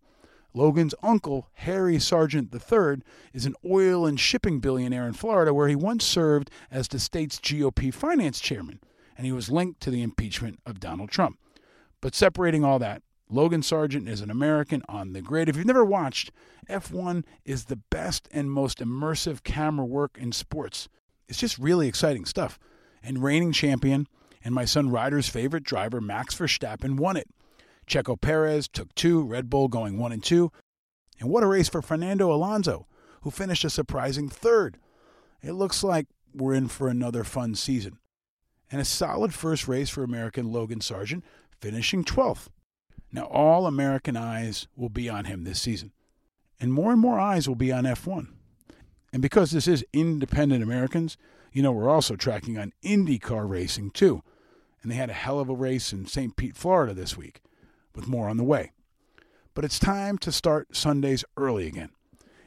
[0.55, 3.03] Logan's uncle, Harry Sargeant III,
[3.33, 7.39] is an oil and shipping billionaire in Florida where he once served as the state's
[7.39, 8.79] GOP finance chairman,
[9.17, 11.37] and he was linked to the impeachment of Donald Trump.
[11.99, 15.49] But separating all that, Logan Sargeant is an American on the grid.
[15.49, 16.31] If you've never watched,
[16.69, 20.87] F1 is the best and most immersive camera work in sports.
[21.27, 22.57] It's just really exciting stuff.
[23.03, 24.07] And reigning champion
[24.43, 27.27] and my son Ryder's favorite driver, Max Verstappen, won it.
[27.87, 30.51] Checo Perez took two, Red Bull going one and two.
[31.19, 32.87] And what a race for Fernando Alonso,
[33.21, 34.77] who finished a surprising third.
[35.41, 37.99] It looks like we're in for another fun season.
[38.71, 41.23] And a solid first race for American Logan Sargeant,
[41.61, 42.47] finishing 12th.
[43.11, 45.93] Now, all American eyes will be on him this season,
[46.59, 48.27] and more and more eyes will be on F1.
[49.13, 51.15] And because this is independent Americans,
[51.53, 54.21] you know, we're also tracking on IndyCar racing too.
[54.81, 56.35] And they had a hell of a race in St.
[56.35, 57.41] Pete, Florida this week
[57.95, 58.71] with more on the way.
[59.53, 61.89] But it's time to start Sundays early again,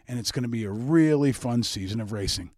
[0.07, 2.51] and it's going to be a really fun season of racing.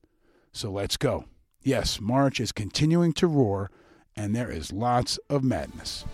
[0.53, 1.27] So let's go.
[1.63, 3.71] Yes, March is continuing to roar,
[4.17, 6.05] and there is lots of madness.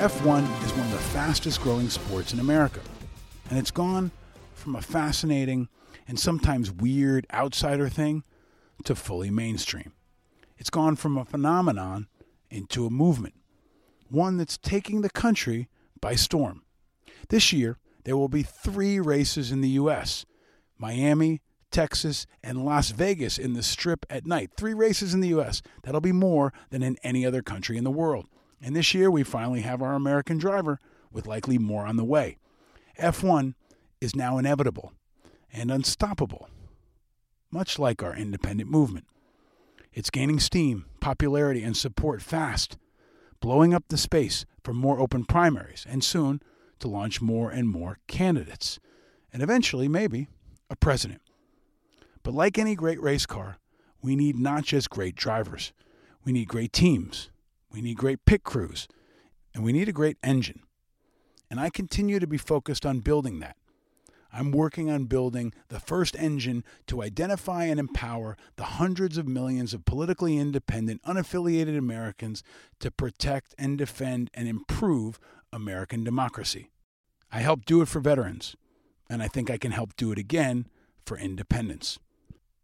[0.00, 2.80] F1 is one of the fastest growing sports in America,
[3.50, 4.10] and it's gone
[4.54, 5.68] from a fascinating
[6.08, 8.24] and sometimes weird outsider thing
[8.84, 9.92] to fully mainstream.
[10.56, 12.08] It's gone from a phenomenon
[12.48, 13.34] into a movement,
[14.08, 15.68] one that's taking the country
[16.00, 16.62] by storm.
[17.28, 20.24] This year, there will be three races in the U.S.
[20.78, 24.52] Miami, Texas, and Las Vegas in the strip at night.
[24.56, 25.60] Three races in the U.S.
[25.82, 28.28] That'll be more than in any other country in the world
[28.62, 30.78] And this year, we finally have our American driver,
[31.12, 32.36] with likely more on the way.
[32.98, 33.54] F1
[34.00, 34.92] is now inevitable
[35.52, 36.48] and unstoppable,
[37.50, 39.06] much like our independent movement.
[39.92, 42.76] It's gaining steam, popularity, and support fast,
[43.40, 46.40] blowing up the space for more open primaries, and soon
[46.78, 48.78] to launch more and more candidates,
[49.32, 50.28] and eventually, maybe,
[50.68, 51.22] a president.
[52.22, 53.58] But like any great race car,
[54.02, 55.72] we need not just great drivers,
[56.24, 57.30] we need great teams,
[57.72, 58.88] we need great pit crews,
[59.54, 60.60] and we need a great engine.
[61.50, 63.56] And I continue to be focused on building that.
[64.32, 69.74] I'm working on building the first engine to identify and empower the hundreds of millions
[69.74, 72.44] of politically independent, unaffiliated Americans
[72.78, 75.18] to protect and defend and improve
[75.52, 76.70] American democracy.
[77.32, 78.54] I helped do it for veterans,
[79.08, 80.68] and I think I can help do it again
[81.04, 81.98] for independents.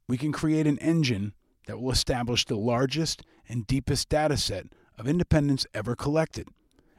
[0.08, 1.34] We can create an engine
[1.66, 4.66] that will establish the largest and deepest data set
[4.98, 6.48] of independents ever collected.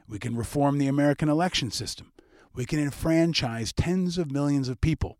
[0.08, 2.12] We can reform the American election system.
[2.54, 5.18] We can enfranchise tens of millions of people.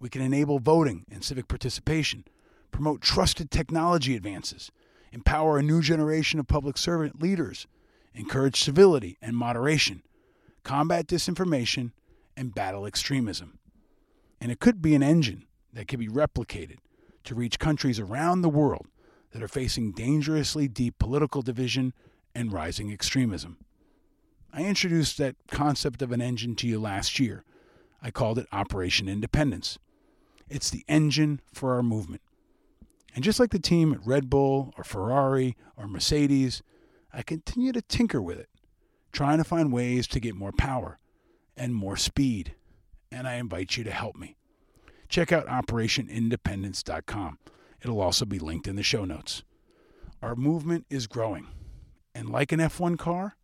[0.00, 2.24] We can enable voting and civic participation,
[2.70, 4.72] promote trusted technology advances,
[5.12, 7.66] empower a new generation of public servant leaders,
[8.14, 10.02] encourage civility and moderation,
[10.64, 11.92] combat disinformation,
[12.36, 13.58] and battle extremism.
[14.40, 16.78] And it could be an engine that could be replicated
[17.24, 18.86] to reach countries around the world
[19.32, 21.92] that are facing dangerously deep political division
[22.34, 23.58] and rising extremism.
[24.52, 27.44] I introduced that concept of an engine to you last year.
[28.02, 29.78] I called it Operation Independence.
[30.48, 32.20] It's the engine for our movement.
[33.14, 36.62] And just like the team at Red Bull or Ferrari or Mercedes,
[37.12, 38.48] I continue to tinker with it,
[39.12, 40.98] trying to find ways to get more power
[41.56, 42.54] and more speed.
[43.10, 44.36] And I invite you to help me.
[45.08, 47.38] Check out OperationIndependence.com.
[47.82, 49.42] It'll also be linked in the show notes.
[50.22, 51.48] Our movement is growing.
[52.14, 53.36] And like an F1 car,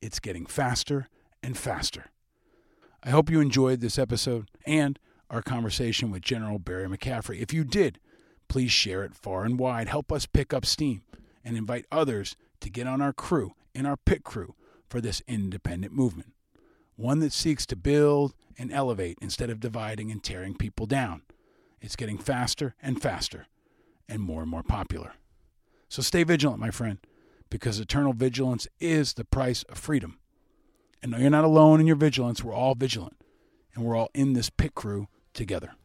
[0.00, 1.08] it's getting faster
[1.42, 2.10] and faster.
[3.02, 4.98] I hope you enjoyed this episode and
[5.30, 7.40] our conversation with General Barry McCaffrey.
[7.40, 7.98] If you did,
[8.48, 9.88] please share it far and wide.
[9.88, 11.02] Help us pick up steam
[11.44, 14.54] and invite others to get on our crew, in our pit crew,
[14.88, 16.32] for this independent movement.
[16.96, 21.22] One that seeks to build and elevate instead of dividing and tearing people down.
[21.80, 23.46] It's getting faster and faster
[24.08, 25.14] and more and more popular.
[25.88, 26.98] So stay vigilant, my friend,
[27.54, 30.18] because eternal vigilance is the price of freedom.
[31.00, 32.42] And no, you're not alone in your vigilance.
[32.42, 33.16] We're all vigilant,
[33.76, 35.76] and we're all in this pit crew together.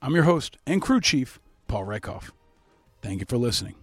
[0.00, 2.30] I'm your host and crew chief, Paul Rieckhoff.
[3.02, 3.74] Thank you for listening.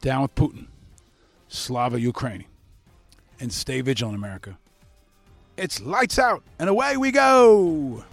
[0.00, 0.68] Down with Putin,
[1.48, 2.44] Slava Ukraini,
[3.40, 4.58] and stay vigilant, America.
[5.56, 8.04] It's lights out, and away we go!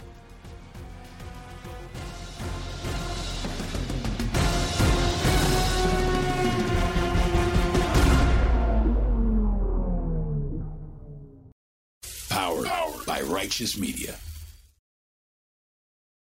[13.24, 14.16] Righteous Media.